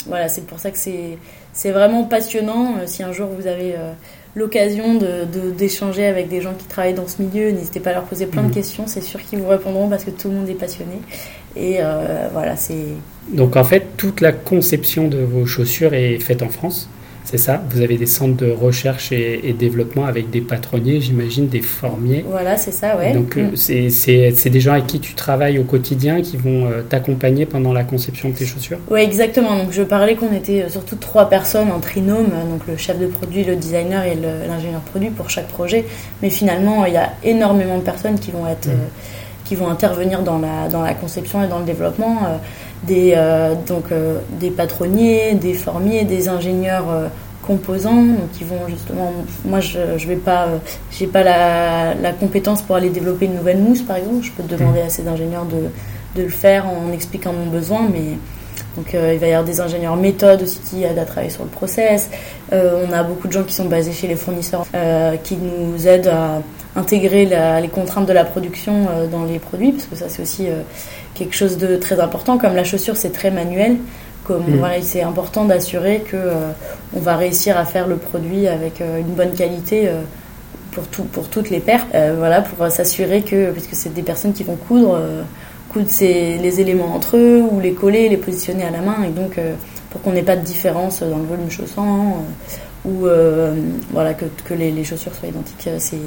voilà, 0.05 0.29
c'est 0.29 0.45
pour 0.45 0.59
ça 0.59 0.69
que 0.69 0.77
c'est 0.77 1.17
c'est 1.57 1.71
vraiment 1.71 2.03
passionnant. 2.03 2.77
Euh, 2.77 2.83
si 2.85 3.01
un 3.01 3.11
jour 3.11 3.29
vous 3.29 3.47
avez 3.47 3.73
euh, 3.73 3.91
l'occasion 4.37 4.99
d'échanger 5.57 6.03
de, 6.03 6.07
avec 6.07 6.29
des 6.29 6.41
gens 6.41 6.53
qui 6.53 6.65
travaillent 6.65 6.93
dans 6.93 7.07
ce 7.07 7.21
milieu, 7.21 7.51
n'hésitez 7.51 7.79
pas 7.79 7.89
à 7.89 7.93
leur 7.93 8.03
poser 8.03 8.27
plein 8.27 8.43
de 8.43 8.47
mhm. 8.47 8.53
questions. 8.53 8.83
C'est 8.87 9.01
sûr 9.01 9.21
qu'ils 9.21 9.39
vous 9.39 9.47
répondront 9.47 9.89
parce 9.89 10.03
que 10.03 10.11
tout 10.11 10.29
le 10.29 10.35
monde 10.35 10.49
est 10.49 10.53
passionné. 10.53 10.99
Et 11.55 11.77
euh, 11.79 12.27
voilà, 12.31 12.55
c'est. 12.55 12.85
Donc 13.29 13.55
en 13.55 13.63
fait, 13.63 13.97
toute 13.97 14.21
la 14.21 14.31
conception 14.31 15.07
de 15.07 15.17
vos 15.17 15.45
chaussures 15.45 15.93
est 15.93 16.19
faite 16.19 16.43
en 16.43 16.49
France? 16.49 16.87
C'est 17.29 17.37
ça 17.37 17.61
Vous 17.71 17.81
avez 17.81 17.97
des 17.97 18.05
centres 18.05 18.37
de 18.37 18.49
recherche 18.49 19.11
et, 19.11 19.53
développement 19.59 20.05
avec 20.05 20.29
des 20.29 20.39
patronniers, 20.39 21.01
j'imagine, 21.01 21.49
des 21.49 21.59
formiers. 21.59 22.23
Voilà, 22.25 22.55
c'est 22.55 22.71
ça, 22.71 22.95
ouais. 22.95 23.11
Donc, 23.11 23.35
mm. 23.35 23.57
c'est 23.57 24.49
des 24.49 24.61
gens 24.61 24.71
avec 24.71 24.87
qui 24.87 25.01
tu 25.01 25.13
travailles 25.13 25.59
au 25.59 25.65
quotidien 25.65 26.21
qui 26.21 26.37
vont 26.37 26.67
euh, 26.67 26.83
t'accompagner 26.87 27.45
pendant 27.45 27.73
la 27.73 27.83
conception 27.83 28.29
de 28.29 28.35
tes 28.35 28.45
chaussures? 28.45 28.77
Oui, 28.89 29.01
exactement. 29.01 29.57
Donc, 29.57 29.73
je 29.73 29.83
parlais 29.83 30.15
qu'on 30.15 30.33
était 30.33 30.63
euh, 30.63 30.69
surtout 30.69 30.95
trois 30.95 31.27
personnes 31.27 31.69
en 31.69 31.81
trinôme, 31.81 32.29
donc 32.49 32.65
le 32.65 32.77
chef 32.77 32.97
de 32.97 33.07
produit, 33.07 33.43
le 33.43 33.57
designer 33.57 34.05
et 34.05 34.15
l'ingénieur 34.15 34.79
produit 34.79 35.09
pour 35.09 35.29
chaque 35.29 35.49
projet. 35.49 35.83
Mais 36.21 36.29
finalement, 36.29 36.85
il 36.85 36.93
y 36.93 36.97
a 36.97 37.11
énormément 37.25 37.77
de 37.77 37.83
personnes 37.83 38.17
qui 38.17 38.31
vont 38.31 38.47
être. 38.47 38.67
Mm. 38.67 38.71
Euh, 38.71 38.87
qui 39.43 39.55
vont 39.55 39.69
intervenir 39.69 40.23
dans 40.23 40.39
la, 40.39 40.67
dans 40.69 40.81
la 40.81 40.93
conception 40.93 41.41
et 41.41 41.47
dans 41.47 41.59
le 41.59 41.63
développement 41.63 42.17
des, 42.83 43.13
euh, 43.15 43.55
donc, 43.67 43.91
euh, 43.91 44.19
des 44.39 44.49
patronniers, 44.49 45.33
des 45.35 45.53
formiers, 45.53 46.03
des 46.03 46.29
ingénieurs 46.29 46.89
euh, 46.89 47.07
composants. 47.45 48.03
Qui 48.33 48.43
vont 48.43 48.67
justement 48.67 49.13
moi 49.45 49.59
je 49.59 49.79
je 49.97 50.07
vais 50.07 50.15
pas 50.15 50.47
j'ai 50.91 51.07
pas 51.07 51.23
la, 51.23 51.93
la, 51.95 52.11
compétence 52.11 52.61
pour 52.61 52.75
aller 52.75 52.89
développer 52.89 53.25
une 53.25 53.35
nouvelle 53.35 53.59
mousse 53.59 53.81
par 53.81 53.97
exemple. 53.97 54.23
Je 54.23 54.31
peux 54.31 54.43
demander 54.43 54.81
à 54.81 54.89
ces 54.89 55.07
ingénieurs 55.07 55.45
de, 55.45 55.69
de 56.19 56.23
le 56.23 56.29
faire 56.29 56.65
en 56.67 56.91
expliquant 56.91 57.33
mon 57.33 57.49
besoin 57.49 57.87
mais 57.91 58.17
donc 58.75 58.93
il 58.93 59.17
va 59.17 59.27
y 59.27 59.31
avoir 59.31 59.43
des 59.43 59.59
ingénieurs 59.59 59.95
méthodes 59.95 60.43
aussi 60.43 60.59
qui 60.59 60.83
aident 60.83 60.99
à 60.99 61.05
travailler 61.05 61.31
sur 61.31 61.43
le 61.43 61.49
process. 61.49 62.09
On 62.51 62.91
a 62.91 63.01
beaucoup 63.01 63.27
de 63.27 63.33
gens 63.33 63.43
qui 63.43 63.53
sont 63.53 63.65
basés 63.65 63.91
chez 63.91 64.07
les 64.07 64.15
fournisseurs 64.15 64.65
qui 65.23 65.35
nous 65.37 65.87
aident 65.87 66.09
à 66.09 66.41
intégrer 66.77 67.25
les 67.61 67.67
contraintes 67.67 68.05
de 68.05 68.13
la 68.13 68.23
production 68.23 68.87
dans 69.11 69.25
les 69.25 69.39
produits 69.39 69.73
parce 69.73 69.85
que 69.85 69.95
ça 69.95 70.05
c'est 70.07 70.21
aussi 70.21 70.47
quelque 71.17 71.35
chose 71.35 71.57
de 71.57 71.75
très 71.75 71.99
important. 71.99 72.37
Comme 72.37 72.55
la 72.55 72.63
chaussure, 72.63 72.95
c'est 72.95 73.11
très 73.11 73.31
manuel. 73.31 73.77
Comme 74.27 74.43
mm. 74.43 74.59
voilà, 74.59 74.81
c'est 74.81 75.01
important 75.01 75.45
d'assurer 75.45 76.03
que 76.05 76.17
euh, 76.17 76.51
on 76.93 76.99
va 76.99 77.15
réussir 77.15 77.57
à 77.57 77.65
faire 77.65 77.87
le 77.87 77.95
produit 77.95 78.47
avec 78.47 78.81
euh, 78.81 78.99
une 78.99 79.13
bonne 79.13 79.31
qualité 79.31 79.87
euh, 79.87 80.01
pour 80.71 80.85
tout, 80.87 81.03
pour 81.03 81.29
toutes 81.29 81.49
les 81.49 81.59
paires. 81.59 81.87
voilà, 82.17 82.41
pour 82.41 82.69
s'assurer 82.69 83.21
que, 83.23 83.51
puisque 83.51 83.73
c'est 83.73 83.93
des 83.93 84.03
personnes 84.03 84.33
qui 84.33 84.43
vont 84.43 84.57
coudre, 84.57 84.99
coudre 85.69 85.89
ces, 85.89 86.37
les 86.37 86.61
éléments 86.61 86.93
entre 86.93 87.17
eux 87.17 87.41
ou 87.41 87.59
les 87.59 87.73
coller, 87.73 88.09
les 88.09 88.17
positionner 88.17 88.63
à 88.63 88.69
la 88.69 88.81
main, 88.81 88.97
et 89.03 89.09
donc 89.09 89.39
pour 89.89 90.01
qu'on 90.03 90.11
n'ait 90.11 90.21
pas 90.21 90.35
de 90.35 90.43
différence 90.45 90.99
dans 90.99 91.17
le 91.17 91.23
volume 91.23 91.49
chaussant 91.49 92.23
ou 92.85 93.07
voilà 93.91 94.13
que, 94.13 94.25
que 94.45 94.53
les, 94.53 94.69
les, 94.69 94.83
chaussures 94.83 95.15
soient 95.15 95.29
identiques. 95.29 95.67
c'est 95.79 95.97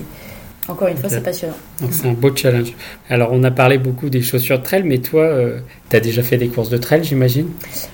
encore 0.70 0.88
une 0.88 0.96
fois, 0.96 1.08
c'est 1.08 1.22
passionnant. 1.22 1.56
Donc 1.80 1.92
c'est 1.92 2.08
un 2.08 2.12
beau 2.12 2.34
challenge. 2.34 2.72
Alors 3.08 3.30
on 3.32 3.42
a 3.44 3.50
parlé 3.50 3.78
beaucoup 3.78 4.08
des 4.08 4.22
chaussures 4.22 4.58
de 4.58 4.64
trail, 4.64 4.82
mais 4.84 4.98
toi, 4.98 5.22
euh, 5.22 5.60
tu 5.88 5.96
as 5.96 6.00
déjà 6.00 6.22
fait 6.22 6.36
des 6.36 6.48
courses 6.48 6.70
de 6.70 6.76
trail, 6.76 7.04
j'imagine? 7.04 7.48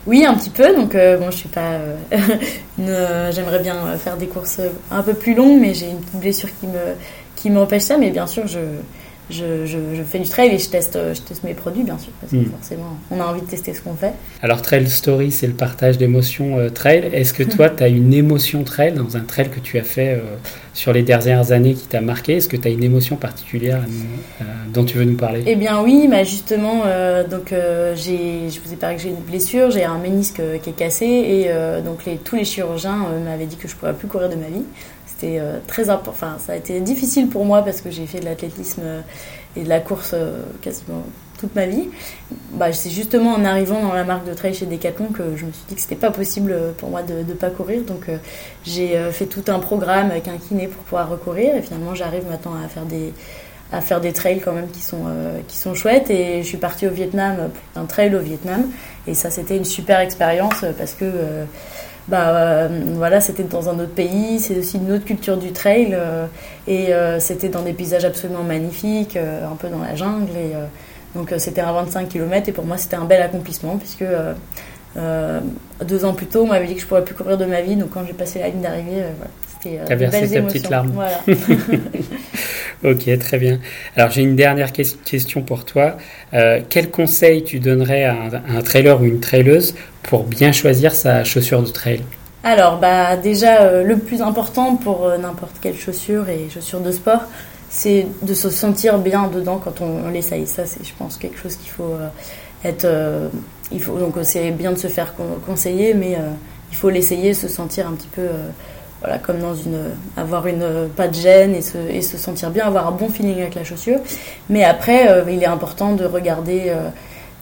Oui, 0.07 0.25
un 0.25 0.35
petit 0.35 0.51
peu. 0.51 0.75
Donc 0.75 0.95
euh, 0.95 1.17
bon, 1.17 1.31
je 1.31 1.37
suis 1.37 1.49
pas. 1.49 1.79
Euh, 2.81 3.31
j'aimerais 3.33 3.61
bien 3.61 3.97
faire 3.99 4.17
des 4.17 4.27
courses 4.27 4.61
un 4.91 5.03
peu 5.03 5.15
plus 5.15 5.35
longues, 5.35 5.61
mais 5.61 5.75
j'ai 5.75 5.89
une 5.89 5.99
petite 5.99 6.21
blessure 6.21 6.49
qui 6.61 6.67
me 6.67 6.95
qui 7.35 7.51
m'empêche 7.51 7.83
ça. 7.83 7.99
Mais 7.99 8.11
bien 8.11 8.27
sûr, 8.27 8.47
je 8.47 8.59
je, 9.31 9.67
je, 9.67 10.03
fais 10.05 10.19
du 10.19 10.29
trail 10.29 10.55
et 10.55 10.59
je 10.59 10.69
teste, 10.69 10.99
je 11.15 11.21
teste 11.21 11.43
mes 11.45 11.55
produits, 11.55 11.83
bien 11.83 11.99
sûr, 11.99 12.13
parce 12.21 12.33
que 12.33 12.37
hmm. 12.39 12.51
forcément, 12.51 12.97
on 13.11 13.21
a 13.21 13.25
envie 13.25 13.41
de 13.41 13.47
tester 13.47 13.75
ce 13.75 13.81
qu'on 13.81 13.95
fait. 13.95 14.13
Alors, 14.43 14.63
Trail 14.63 14.89
Story, 14.89 15.33
c'est 15.33 15.47
le 15.47 15.53
partage 15.53 15.99
d'émotions 15.99 16.71
trail. 16.73 17.11
Est-ce 17.13 17.35
que 17.35 17.43
toi, 17.43 17.69
tu 17.71 17.83
as 17.83 17.89
une 17.89 18.15
émotion 18.15 18.63
trail 18.63 18.93
dans 18.93 19.17
un 19.17 19.21
trail 19.21 19.51
que 19.51 19.61
tu 19.61 19.79
as 19.79 19.83
fait 19.83 20.21
sur 20.75 20.93
les 20.93 21.03
dernières 21.03 21.53
années 21.53 21.75
qui 21.75 21.87
t'a 21.87 22.01
marqué? 22.01 22.37
Est-ce 22.37 22.49
que 22.49 22.57
tu 22.57 22.69
as 22.69 22.71
une 22.71 22.85
émotion 22.85 23.17
particulière 23.17 23.81
dont 24.73 24.85
tu 24.85 24.99
veux 24.99 25.05
nous 25.05 25.17
parler? 25.17 25.43
Eh 25.47 25.57
bien 25.57 25.83
oui, 25.83 26.07
bah 26.09 26.25
justement, 26.25 26.85
donc 27.31 27.53
j'ai, 27.95 28.51
je 28.51 28.61
vous 28.65 28.73
ai 28.73 28.77
parlé 28.77 28.97
que 28.97 29.03
j'ai 29.03 29.09
une 29.09 29.17
blessure, 29.17 29.71
j'ai 29.71 29.85
un 29.85 29.99
ménisque 29.99 30.41
qui 30.63 30.71
est 30.71 30.77
cassé 30.77 31.07
et 31.07 31.51
donc 31.85 32.05
les, 32.05 32.17
tous 32.17 32.37
les 32.37 32.45
chirurgiens 32.45 33.07
m'avaient 33.25 33.47
dit 33.47 33.57
que 33.57 33.69
je 33.69 33.75
ne 33.75 33.79
pourrais 33.79 33.95
plus 33.95 34.09
courir 34.09 34.29
de 34.29 34.37
ma 34.37 34.49
vie. 34.49 34.65
C'était 35.19 35.41
très 35.67 35.89
important, 35.89 36.11
enfin 36.11 36.37
ça 36.39 36.53
a 36.53 36.57
été 36.57 36.81
difficile 36.81 37.29
pour 37.29 37.47
moi 37.47 37.63
parce 37.63 37.81
que 37.81 37.91
j'ai 37.91 38.07
fait 38.07 38.21
de 38.21 38.27
l'athlétisme 38.27 38.83
et 39.57 39.63
de 39.63 39.69
la 39.69 39.81
course 39.81 40.15
quasiment 40.61 41.05
toute 41.39 41.55
ma 41.55 41.67
vie. 41.67 41.89
Bah, 42.53 42.73
c'est 42.73 42.91
justement 42.91 43.35
en 43.35 43.45
arrivant 43.45 43.81
dans 43.81 43.93
la 43.93 44.05
marque 44.05 44.27
de 44.27 44.35
trail 44.35 44.55
chez 44.55 44.67
Decathlon 44.67 45.09
que 45.09 45.37
je 45.37 45.45
me 45.45 45.53
suis 45.53 45.65
dit 45.69 45.75
que 45.75 45.81
c'était 45.81 45.95
pas 45.97 46.11
possible 46.11 46.55
pour 46.79 46.91
moi 46.91 47.03
de 47.03 47.15
ne 47.15 47.35
pas 47.35 47.51
courir. 47.51 47.83
Donc 47.83 48.09
euh, 48.09 48.17
j'ai 48.65 48.97
euh, 48.97 49.13
fait 49.13 49.27
tout 49.27 49.45
un 49.49 49.59
programme 49.59 50.11
avec 50.11 50.29
un 50.29 50.39
kiné 50.39 50.67
pour 50.67 50.83
pouvoir 50.85 51.09
recourir 51.09 51.55
et 51.55 51.63
finalement 51.63 51.95
j'arrive 51.95 52.27
maintenant 52.29 52.55
à 52.63 52.69
faire 52.69 52.85
des 52.85 53.13
à 53.73 53.81
faire 53.81 54.01
des 54.01 54.13
trails 54.13 54.41
quand 54.41 54.53
même 54.53 54.71
qui 54.71 54.81
sont 54.81 55.07
euh, 55.09 55.41
qui 55.49 55.57
sont 55.57 55.75
chouettes 55.75 56.09
et 56.09 56.43
je 56.43 56.47
suis 56.47 56.57
partie 56.57 56.87
au 56.87 56.91
Vietnam 56.91 57.51
pour 57.51 57.83
un 57.83 57.87
trail 57.87 58.15
au 58.15 58.21
Vietnam 58.21 58.71
et 59.09 59.15
ça 59.15 59.29
c'était 59.31 59.57
une 59.57 59.65
super 59.65 59.99
expérience 59.99 60.65
parce 60.79 60.93
que 60.93 61.05
bah 62.09 62.69
voilà 62.95 63.21
c'était 63.21 63.43
dans 63.43 63.69
un 63.69 63.81
autre 63.81 63.95
pays 63.95 64.39
c'est 64.39 64.57
aussi 64.59 64.77
une 64.77 64.93
autre 64.93 65.05
culture 65.05 65.37
du 65.37 65.51
trail 65.51 65.97
et 66.69 66.93
c'était 67.19 67.49
dans 67.49 67.63
des 67.63 67.73
paysages 67.73 68.05
absolument 68.05 68.45
magnifiques 68.45 69.17
un 69.17 69.57
peu 69.57 69.69
dans 69.69 69.81
la 69.81 69.97
jungle 69.97 70.31
et 70.37 70.55
donc 71.17 71.33
euh, 71.33 71.39
c'était 71.39 71.63
un 71.63 71.73
25 71.73 72.09
km 72.09 72.49
et 72.49 72.53
pour 72.53 72.65
moi 72.65 72.77
c'était 72.77 72.97
un 72.97 73.05
bel 73.05 73.23
accomplissement 73.23 73.77
puisque 73.79 74.03
euh, 74.03 74.35
euh, 74.97 75.41
deux 75.85 76.05
ans 76.05 76.13
plus 76.13 76.27
tôt 76.27 76.43
on 76.43 76.47
m'avait 76.47 76.67
dit 76.67 76.75
que 76.75 76.81
je 76.81 76.87
pourrais 76.87 77.05
plus 77.05 77.15
courir 77.15 77.39
de 77.39 77.45
ma 77.47 77.63
vie. 77.63 77.77
Donc 77.77 77.91
quand 77.91 78.05
j'ai 78.07 78.13
passé 78.13 78.39
la 78.39 78.49
ligne 78.49 78.61
d'arrivée, 78.61 79.03
voilà, 79.17 79.31
c'était 79.49 79.95
une 79.95 79.99
versé 79.99 80.35
ta 80.35 80.43
petite 80.43 80.71
larme. 80.71 80.93
Voilà. 80.93 81.21
ok, 82.85 83.19
très 83.19 83.39
bien. 83.39 83.59
Alors 83.97 84.11
j'ai 84.11 84.23
une 84.23 84.37
dernière 84.37 84.73
question 84.73 85.43
pour 85.43 85.65
toi. 85.65 85.97
quel 86.69 86.91
conseil 86.91 87.45
tu 87.45 87.59
donnerais 87.59 88.05
à 88.05 88.17
un, 88.49 88.63
trailer 88.63 89.01
ou 89.01 89.05
une 89.05 89.21
traileuse 89.21 89.75
pour 90.03 90.25
bien 90.25 90.53
choisir 90.53 90.95
sa 90.95 91.25
chaussure 91.25 91.63
de 91.63 91.69
trail? 91.69 92.01
Alors, 92.45 92.79
bah, 92.79 93.17
déjà, 93.17 93.83
le 93.83 93.97
plus 93.99 94.23
important 94.23 94.77
pour 94.77 95.11
n'importe 95.19 95.57
quelle 95.61 95.77
chaussure 95.77 96.29
et 96.29 96.49
chaussure 96.49 96.81
de 96.81 96.93
sport, 96.93 97.23
c'est 97.69 98.07
de 98.23 98.35
se 98.35 98.51
sentir 98.51 98.99
bien 98.99 99.29
dedans 99.29 99.61
quand 99.63 99.81
on, 99.81 100.09
l'essaye. 100.09 100.47
Ça, 100.47 100.67
c'est, 100.67 100.85
je 100.85 100.93
pense, 100.99 101.17
quelque 101.17 101.39
chose 101.39 101.57
qu'il 101.57 101.71
faut 101.71 101.95
euh, 101.95 102.09
être. 102.65 102.85
Euh, 102.85 103.29
il 103.73 103.83
faut, 103.83 103.99
donc, 103.99 104.15
c'est 104.23 104.51
bien 104.53 104.73
de 104.73 104.79
se 104.79 104.89
faire 104.89 105.15
conseiller, 105.45 105.93
mais 105.93 106.15
euh, 106.15 106.31
il 106.71 106.77
faut 106.77 106.91
l'essayer, 106.91 107.35
se 107.35 107.49
sentir 107.49 107.89
un 107.89 107.93
petit 107.93 108.09
peu. 108.09 108.29
Voilà, 109.01 109.19
comme 109.19 109.39
dans 109.39 109.55
une. 109.55 109.91
avoir 110.17 110.47
une. 110.47 110.89
pas 110.97 111.09
de 111.09 111.15
gêne 111.15 111.55
et 111.55 111.63
se, 111.63 111.77
et 111.77 112.03
se 112.03 112.17
sentir 112.17 112.51
bien, 112.51 112.67
avoir 112.67 112.87
un 112.89 112.93
bon 112.93 113.09
feeling 113.09 113.41
avec 113.41 113.55
la 113.55 113.65
chaussure. 113.65 113.99
Mais 114.49 114.65
après, 114.65 115.25
il 115.29 115.43
est 115.43 115.47
important 115.47 115.93
de 115.93 116.05
regarder 116.05 116.73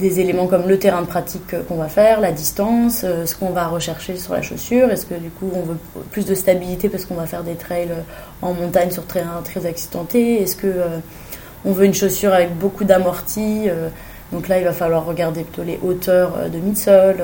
des 0.00 0.18
éléments 0.18 0.46
comme 0.46 0.68
le 0.68 0.78
terrain 0.78 1.02
de 1.02 1.06
pratique 1.06 1.54
qu'on 1.68 1.76
va 1.76 1.88
faire, 1.88 2.20
la 2.20 2.32
distance, 2.32 3.02
euh, 3.04 3.26
ce 3.26 3.36
qu'on 3.36 3.50
va 3.50 3.68
rechercher 3.68 4.16
sur 4.16 4.32
la 4.32 4.42
chaussure. 4.42 4.90
Est-ce 4.90 5.06
que 5.06 5.14
du 5.14 5.30
coup 5.30 5.50
on 5.54 5.62
veut 5.62 5.78
plus 6.10 6.26
de 6.26 6.34
stabilité 6.34 6.88
parce 6.88 7.04
qu'on 7.04 7.14
va 7.14 7.26
faire 7.26 7.44
des 7.44 7.54
trails 7.54 7.92
en 8.42 8.54
montagne 8.54 8.90
sur 8.90 9.06
terrain 9.06 9.40
très 9.44 9.66
accidenté 9.66 10.42
Est-ce 10.42 10.56
que 10.56 10.66
euh, 10.66 10.98
on 11.64 11.72
veut 11.72 11.84
une 11.84 11.94
chaussure 11.94 12.32
avec 12.32 12.56
beaucoup 12.58 12.84
d'amorti 12.84 13.68
euh, 13.68 13.88
Donc 14.34 14.48
là 14.48 14.58
il 14.58 14.64
va 14.64 14.72
falloir 14.72 15.06
regarder 15.06 15.42
plutôt 15.44 15.62
les 15.62 15.78
hauteurs 15.82 16.50
de 16.52 16.58
midsole. 16.58 17.22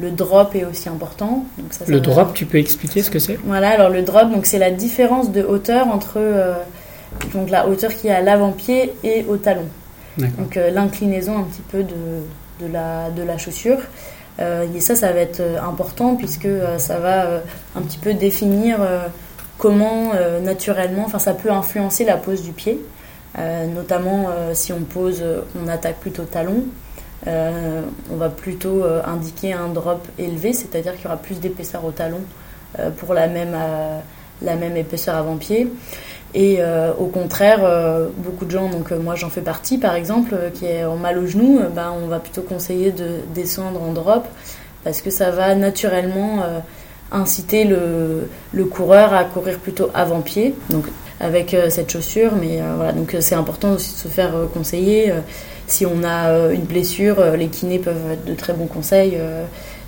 le 0.00 0.10
drop 0.10 0.54
est 0.54 0.64
aussi 0.64 0.88
important. 0.88 1.44
Donc 1.58 1.74
ça, 1.74 1.84
le 1.86 2.00
drop, 2.00 2.32
tu 2.32 2.46
peux 2.46 2.58
expliquer 2.58 3.02
ce 3.02 3.10
que 3.10 3.18
c'est? 3.18 3.38
Voilà, 3.44 3.70
alors 3.70 3.90
le 3.90 4.02
drop, 4.02 4.30
donc 4.30 4.46
c'est 4.46 4.58
la 4.58 4.70
différence 4.70 5.30
de 5.30 5.42
hauteur 5.42 5.88
entre 5.88 6.18
donc 7.34 7.50
la 7.50 7.68
hauteur 7.68 7.94
qui 7.94 8.08
est 8.08 8.12
à 8.12 8.20
l'avant-pied 8.20 8.94
et 9.04 9.24
au 9.28 9.36
talon. 9.36 9.66
Donc 10.18 10.56
euh, 10.56 10.70
l'inclinaison 10.70 11.38
un 11.38 11.44
petit 11.44 11.62
peu 11.70 11.82
de, 11.82 12.66
de, 12.66 12.72
la, 12.72 13.10
de 13.10 13.22
la 13.22 13.38
chaussure. 13.38 13.78
Euh, 14.40 14.66
et 14.74 14.80
ça, 14.80 14.94
ça 14.94 15.12
va 15.12 15.20
être 15.20 15.40
euh, 15.40 15.60
important 15.60 16.16
puisque 16.16 16.48
ça 16.78 16.98
va 16.98 17.42
un 17.76 17.82
petit 17.82 17.98
peu 17.98 18.14
définir 18.14 18.78
comment 19.58 20.12
naturellement, 20.42 21.04
enfin 21.04 21.18
ça 21.18 21.34
peut 21.34 21.50
influencer 21.50 22.04
la 22.04 22.16
pose 22.16 22.42
du 22.42 22.52
pied. 22.52 22.80
Notamment 23.38 24.28
si 24.52 24.72
on 24.72 24.80
pose, 24.80 25.22
on 25.62 25.68
attaque 25.68 26.00
plutôt 26.00 26.24
talon, 26.24 26.64
on 27.26 28.16
va 28.16 28.28
plutôt 28.28 28.84
indiquer 29.06 29.52
un 29.52 29.68
drop 29.68 30.06
élevé, 30.18 30.52
c'est-à-dire 30.52 30.94
qu'il 30.96 31.04
y 31.04 31.06
aura 31.06 31.16
plus 31.16 31.40
d'épaisseur 31.40 31.84
au 31.84 31.92
talon 31.92 32.20
pour 32.98 33.14
la 33.14 33.28
même, 33.28 33.56
la 34.42 34.56
même 34.56 34.76
épaisseur 34.76 35.16
avant-pied. 35.16 35.68
Et 36.34 36.56
euh, 36.60 36.92
au 36.98 37.06
contraire, 37.06 37.60
euh, 37.62 38.08
beaucoup 38.16 38.46
de 38.46 38.50
gens, 38.50 38.70
donc 38.70 38.90
euh, 38.90 38.98
moi 38.98 39.14
j'en 39.14 39.28
fais 39.28 39.42
partie 39.42 39.76
par 39.76 39.94
exemple, 39.94 40.34
qui 40.54 40.64
est 40.64 40.84
en 40.84 40.96
mal 40.96 41.18
au 41.18 41.26
genou, 41.26 41.60
ben, 41.74 41.92
on 42.02 42.06
va 42.06 42.20
plutôt 42.20 42.42
conseiller 42.42 42.90
de 42.90 43.18
descendre 43.34 43.82
en 43.82 43.92
drop 43.92 44.26
parce 44.82 45.02
que 45.02 45.10
ça 45.10 45.30
va 45.30 45.54
naturellement 45.54 46.42
inciter 47.12 47.64
le, 47.64 48.28
le, 48.52 48.64
coureur 48.64 49.14
à 49.14 49.22
courir 49.22 49.58
plutôt 49.58 49.90
avant-pied, 49.94 50.56
avec 51.22 51.56
cette 51.70 51.90
chaussure. 51.90 52.32
Mais 52.38 52.60
voilà, 52.76 52.92
donc 52.92 53.16
c'est 53.20 53.34
important 53.34 53.72
aussi 53.72 53.94
de 53.94 53.98
se 53.98 54.08
faire 54.08 54.32
conseiller. 54.52 55.12
si 55.66 55.86
on 55.86 56.04
a 56.04 56.52
une 56.52 56.64
blessure, 56.64 57.24
les 57.36 57.46
kinés 57.48 57.78
peuvent 57.78 58.12
être 58.12 58.24
de 58.24 58.34
très 58.34 58.52
bons 58.52 58.66
conseils 58.66 59.16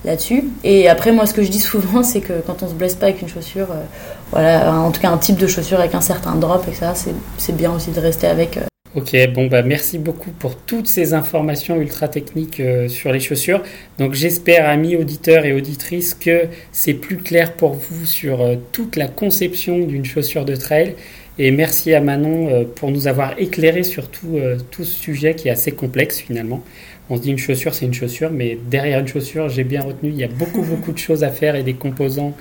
là-dessus. 0.05 0.45
Et 0.63 0.89
après, 0.89 1.13
moi, 1.13 1.27
ce 1.27 1.35
que 1.35 1.43
je 1.43 1.51
dis 1.51 1.61
souvent, 1.61 2.03
c'est 2.03 2.21
que 2.21 2.41
quand 2.47 2.63
on 2.63 2.69
se 2.69 2.75
blesse 2.75 2.95
pas 2.95 3.07
avec 3.07 3.23
une 3.23 3.29
chaussure, 3.29 3.71
euh, 3.71 3.85
voilà, 4.31 4.73
en 4.73 4.91
tout 4.91 5.01
cas 5.01 5.11
un 5.11 5.19
type 5.19 5.37
de 5.37 5.47
chaussure 5.47 5.81
avec 5.81 5.95
un 5.95 6.01
certain 6.01 6.35
drop, 6.37 6.67
et 6.71 6.75
ça, 6.75 6.95
c'est 7.39 7.57
bien 7.57 7.73
aussi 7.75 7.91
de 7.91 8.01
rester 8.01 8.27
avec. 8.27 8.59
Euh. 8.59 8.63
Ok, 8.95 9.17
bon 9.35 9.49
bah 9.49 9.63
merci 9.63 9.99
beaucoup 9.99 10.31
pour 10.31 10.55
toutes 10.55 10.87
ces 10.87 11.15
informations 11.15 11.81
ultra 11.81 12.07
techniques 12.07 12.61
euh, 12.61 12.87
sur 12.87 13.11
les 13.11 13.19
chaussures. 13.19 13.61
Donc 13.99 14.15
j'espère, 14.15 14.69
amis 14.69 14.95
auditeurs 14.95 15.45
et 15.47 15.53
auditrices, 15.53 16.15
que 16.15 16.45
c'est 16.71 16.95
plus 16.95 17.17
clair 17.17 17.55
pour 17.55 17.73
vous 17.73 18.07
sur 18.07 18.57
toute 18.71 18.95
la 18.95 19.09
conception 19.09 19.81
d'une 19.81 20.05
chaussure 20.05 20.45
de 20.45 20.55
trail. 20.55 20.95
Et 21.39 21.51
merci 21.51 21.93
à 21.95 22.01
Manon 22.01 22.65
pour 22.77 22.91
nous 22.91 23.09
avoir 23.09 23.39
éclairé 23.39 23.83
sur 23.83 24.09
tout, 24.09 24.39
tout 24.71 24.85
ce 24.85 24.95
sujet 24.95 25.35
qui 25.35 25.49
est 25.49 25.51
assez 25.51 25.73
complexe 25.73 26.21
finalement 26.21 26.63
on 27.11 27.17
se 27.17 27.23
dit 27.23 27.31
une 27.31 27.39
chaussure, 27.39 27.75
c'est 27.75 27.85
une 27.85 27.95
chaussure, 27.95 28.31
mais 28.31 28.59
derrière 28.71 29.01
une 29.01 29.07
chaussure, 29.07 29.49
j'ai 29.49 29.65
bien 29.65 29.83
retenu, 29.83 30.11
il 30.11 30.17
y 30.17 30.25
a 30.25 30.29
beaucoup, 30.29 30.63
beaucoup 30.69 30.93
de 30.93 30.99
choses 30.99 31.25
à 31.25 31.31
faire 31.31 31.55
et 31.55 31.63
des 31.63 31.75
composants 31.75 32.35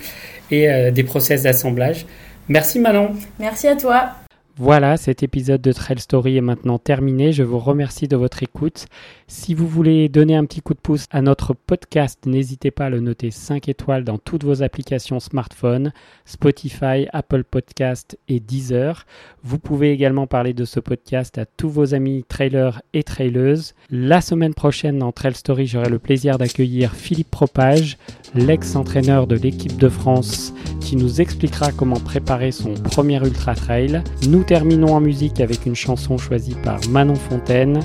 et 0.52 0.70
euh, 0.70 0.92
des 0.92 1.04
process 1.04 1.44
d'assemblage. 1.44 2.06
Merci 2.48 2.80
Manon. 2.80 3.14
Merci 3.40 3.68
à 3.68 3.76
toi. 3.76 4.23
Voilà, 4.56 4.98
cet 4.98 5.24
épisode 5.24 5.62
de 5.62 5.72
Trail 5.72 5.98
Story 5.98 6.38
est 6.38 6.42
maintenant 6.42 6.78
terminé. 6.78 7.32
Je 7.32 7.42
vous 7.42 7.58
remercie 7.58 8.08
de 8.08 8.16
votre 8.16 8.44
écoute. 8.44 8.86
Si 9.26 9.56
vous 9.56 9.68
voulez 9.68 10.10
donner 10.10 10.36
un 10.36 10.46
petit 10.46 10.62
coup 10.62 10.76
de 10.76 10.80
pouce 10.80 11.08
à 11.10 11.24
notre 11.24 11.56
podcast, 11.56 12.28
n'hésitez 12.28 12.70
pas 12.70 12.86
à 12.86 12.90
le 12.92 13.00
noter 13.00 13.32
5 13.32 13.68
étoiles 13.68 14.04
dans 14.04 14.20
toutes 14.20 14.44
vos 14.44 14.62
applications 14.62 15.20
smartphone, 15.20 15.92
Spotify, 16.26 17.08
Apple 17.14 17.44
Podcast 17.46 18.16
et 18.28 18.40
Deezer. 18.40 19.08
Vous 19.42 19.58
pouvez 19.58 19.92
également 19.92 20.28
parler 20.28 20.54
de 20.54 20.66
ce 20.66 20.80
podcast 20.80 21.40
à 21.40 21.48
tous 21.48 21.70
vos 21.70 21.96
amis 21.96 22.24
trailers 22.24 22.84
et 22.94 23.02
traileuses. 23.02 23.74
La 23.90 24.22
semaine 24.22 24.54
prochaine 24.54 25.00
dans 25.00 25.12
Trail 25.12 25.34
Story, 25.34 25.66
j'aurai 25.66 25.90
le 25.90 25.98
plaisir 25.98 26.38
d'accueillir 26.38 26.94
Philippe 26.94 27.32
Propage, 27.32 27.98
l'ex-entraîneur 28.36 29.28
de 29.28 29.36
l'équipe 29.36 29.78
de 29.78 29.90
France, 29.90 30.54
qui 30.80 30.96
nous 30.96 31.22
expliquera 31.22 31.72
comment 31.72 32.00
préparer 32.00 32.52
son 32.52 32.74
premier 32.74 33.18
ultra 33.24 33.56
trail. 33.56 34.04
Nous 34.28 34.44
terminons 34.44 34.96
en 34.96 35.02
musique 35.02 35.40
avec 35.40 35.66
une 35.66 35.76
chanson 35.76 36.18
choisie 36.18 36.56
par 36.64 36.80
Manon 36.90 37.16
Fontaine, 37.16 37.80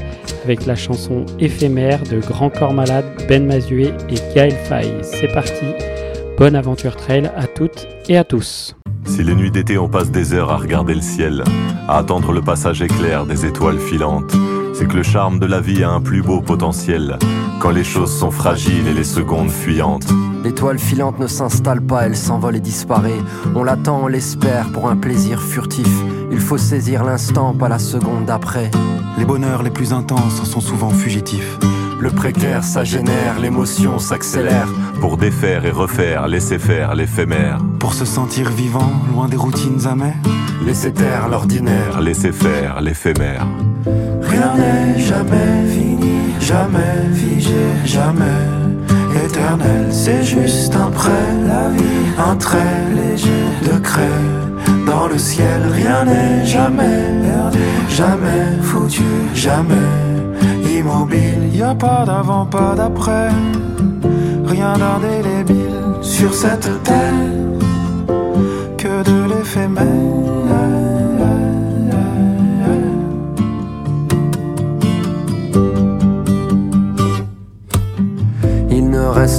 avec 0.45 0.67
la 0.67 0.75
chanson 0.75 1.25
éphémère 1.39 2.03
de 2.05 2.21
Grand 2.21 2.51
Corps 2.51 2.75
Malade, 2.75 3.07
Ben 3.29 3.47
Mazué 3.47 3.93
et 4.09 4.35
Gaël 4.35 4.53
Faye. 4.53 4.93
C'est 5.03 5.33
parti, 5.33 5.67
bonne 6.39 6.57
aventure 6.57 6.97
trail 6.97 7.31
à 7.37 7.47
toutes 7.47 7.87
et 8.09 8.17
à 8.17 8.25
tous. 8.25 8.77
Si 9.05 9.23
les 9.23 9.35
nuits 9.35 9.51
d'été 9.51 9.79
on 9.79 9.89
passe 9.89 10.11
des 10.11 10.35
heures 10.35 10.51
à 10.51 10.57
regarder 10.57 10.95
le 10.95 11.01
ciel, 11.01 11.43
à 11.89 11.99
attendre 11.99 12.33
le 12.33 12.43
passage 12.43 12.83
éclair 12.83 13.27
des 13.27 13.47
étoiles 13.47 13.79
filantes, 13.79 14.35
c'est 14.75 14.87
que 14.87 14.97
le 14.97 15.03
charme 15.03 15.39
de 15.39 15.47
la 15.47 15.61
vie 15.61 15.83
a 15.83 15.91
un 15.91 16.01
plus 16.01 16.23
beau 16.23 16.41
potentiel, 16.41 17.19
quand 17.61 17.71
les 17.71 17.85
choses 17.85 18.17
sont 18.17 18.31
fragiles 18.31 18.87
et 18.87 18.93
les 18.93 19.05
secondes 19.05 19.51
fuyantes. 19.51 20.07
L'étoile 20.45 20.79
filante 20.79 21.19
ne 21.19 21.27
s'installe 21.27 21.81
pas, 21.81 22.03
elle 22.03 22.17
s'envole 22.17 22.57
et 22.57 22.61
disparaît. 22.61 23.21
On 23.55 23.65
l'attend, 23.65 24.03
on 24.05 24.07
l'espère 24.07 24.71
pour 24.73 24.89
un 24.89 24.97
plaisir 24.97 25.43
furtif. 25.43 25.89
Il 26.31 26.41
faut 26.41 26.59
saisir 26.59 27.05
l'instant, 27.05 27.55
pas 27.55 27.69
la 27.69 27.79
seconde 27.79 28.25
d'après. 28.25 28.71
Les 29.19 29.25
bonheurs 29.25 29.63
les 29.63 29.71
plus 29.71 29.93
intenses 29.93 30.43
sont 30.45 30.61
souvent 30.61 30.91
fugitifs. 30.91 31.59
Le 32.01 32.11
précaire, 32.11 32.63
ça 32.63 32.85
génère, 32.85 33.41
l'émotion 33.41 33.99
s'accélère. 33.99 34.69
Pour 35.01 35.17
défaire 35.17 35.65
et 35.65 35.73
refaire, 35.73 36.29
laisser 36.29 36.59
faire 36.59 36.95
l'éphémère. 36.95 37.59
Pour 37.81 37.93
se 37.93 38.05
sentir 38.05 38.51
vivant, 38.51 38.93
loin 39.13 39.29
des 39.29 39.37
routines 39.37 39.87
amères. 39.87 40.15
Laisser 40.65 40.93
taire 40.93 41.29
l'ordinaire, 41.29 42.01
laisser 42.01 42.31
faire 42.31 42.81
l'éphémère. 42.81 43.47
Rien 44.23 44.55
n'est 44.57 44.99
jamais 45.01 45.67
fini, 45.67 46.35
jamais 46.41 47.13
figé, 47.15 47.55
jamais 47.85 48.58
C'est 49.91 50.23
juste 50.23 50.75
un 50.75 50.91
prêt, 50.91 51.11
la 51.47 51.69
vie, 51.69 52.07
un 52.19 52.37
trait 52.37 52.59
léger 52.95 53.45
de 53.63 53.79
craie 53.79 54.25
dans 54.87 55.07
le 55.07 55.19
le 55.19 55.19
ciel. 55.19 55.61
Rien 55.73 56.05
n'est 56.05 56.45
jamais 56.45 57.03
perdu, 57.23 57.59
jamais 57.89 58.45
foutu, 58.63 59.03
jamais 59.35 59.89
immobile. 60.77 61.43
Y 61.53 61.63
a 61.63 61.75
pas 61.75 62.05
d'avant, 62.07 62.47
pas 62.47 62.75
d'après, 62.77 63.29
rien 64.47 64.75
d'indélébile 64.83 65.81
sur 66.03 66.33
cette 66.33 66.71
terre 66.85 67.15
que 68.77 69.03
de 69.11 69.35
l'éphémère. 69.35 69.98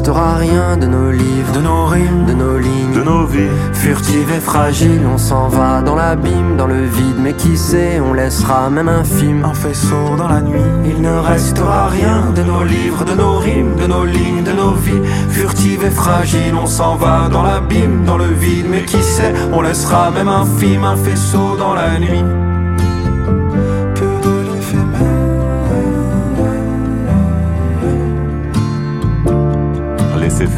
Restera 0.09 0.37
rien 0.37 0.77
de 0.77 0.87
nos 0.87 1.11
livres, 1.11 1.51
de 1.53 1.61
nos 1.61 1.85
rimes, 1.85 2.25
de 2.25 2.33
nos 2.33 2.57
lignes, 2.57 2.93
de 2.95 3.03
nos 3.03 3.27
vies. 3.27 3.51
Furtives 3.73 4.31
et 4.31 4.39
fragiles, 4.39 5.05
on 5.05 5.19
s'en 5.19 5.49
va 5.49 5.83
dans 5.83 5.95
l'abîme, 5.95 6.57
dans 6.57 6.65
le 6.65 6.85
vide, 6.85 7.19
mais 7.19 7.33
qui 7.33 7.55
sait, 7.55 7.99
on 7.99 8.13
laissera 8.13 8.71
même 8.71 8.87
un 8.89 9.03
film, 9.03 9.45
un 9.45 9.53
faisceau 9.53 10.15
dans 10.17 10.27
la 10.27 10.41
nuit. 10.41 10.71
Il 10.83 10.99
ne 11.01 11.15
restera 11.19 11.89
rien 11.89 12.31
de 12.35 12.41
nos 12.41 12.63
livres, 12.63 13.05
de 13.05 13.13
nos 13.13 13.37
rimes, 13.37 13.75
de 13.75 13.85
nos 13.85 14.05
lignes, 14.05 14.43
de 14.43 14.51
nos 14.51 14.73
vies. 14.73 15.03
Furtives 15.29 15.83
et 15.83 15.91
fragiles, 15.91 16.55
on 16.59 16.65
s'en 16.65 16.95
va 16.95 17.29
dans 17.29 17.43
l'abîme, 17.43 18.03
dans 18.03 18.17
le 18.17 18.31
vide, 18.33 18.65
mais 18.67 18.85
qui 18.85 19.03
sait, 19.03 19.33
on 19.53 19.61
laissera 19.61 20.09
même 20.09 20.27
un 20.27 20.45
film, 20.57 20.85
un 20.85 20.95
faisceau 20.95 21.55
dans 21.55 21.75
la 21.75 21.99
nuit. 21.99 22.48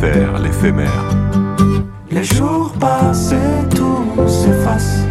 l'éphémère. 0.07 1.05
Les 2.09 2.23
jours 2.23 2.73
passés, 2.79 3.35
tout 3.75 4.27
s'efface. 4.27 5.05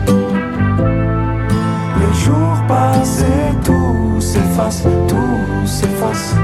Les 1.99 2.15
jours 2.19 2.63
passés, 2.67 3.25
tout 3.65 4.21
s'efface, 4.21 4.83
tout 5.09 5.67
s'efface. 5.67 6.35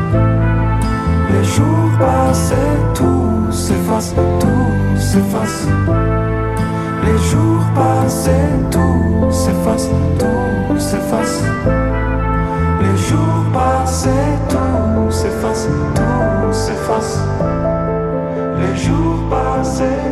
Les 1.32 1.44
jours 1.44 1.90
passés, 1.98 2.54
tout 2.94 3.50
s'efface, 3.50 4.14
tout 4.40 5.00
s'efface. 5.00 5.66
Les 7.04 7.18
jours 7.30 7.64
passés, 7.74 8.30
tout 8.70 9.30
s'efface, 9.30 9.90
tout 10.18 10.78
s'efface. 10.78 11.42
Les 12.80 12.96
jours 12.96 13.44
passés, 13.52 14.10
tout 14.48 15.10
s'efface, 15.10 15.68
tout 15.94 16.52
s'efface. 16.52 17.20
nascer. 19.66 20.05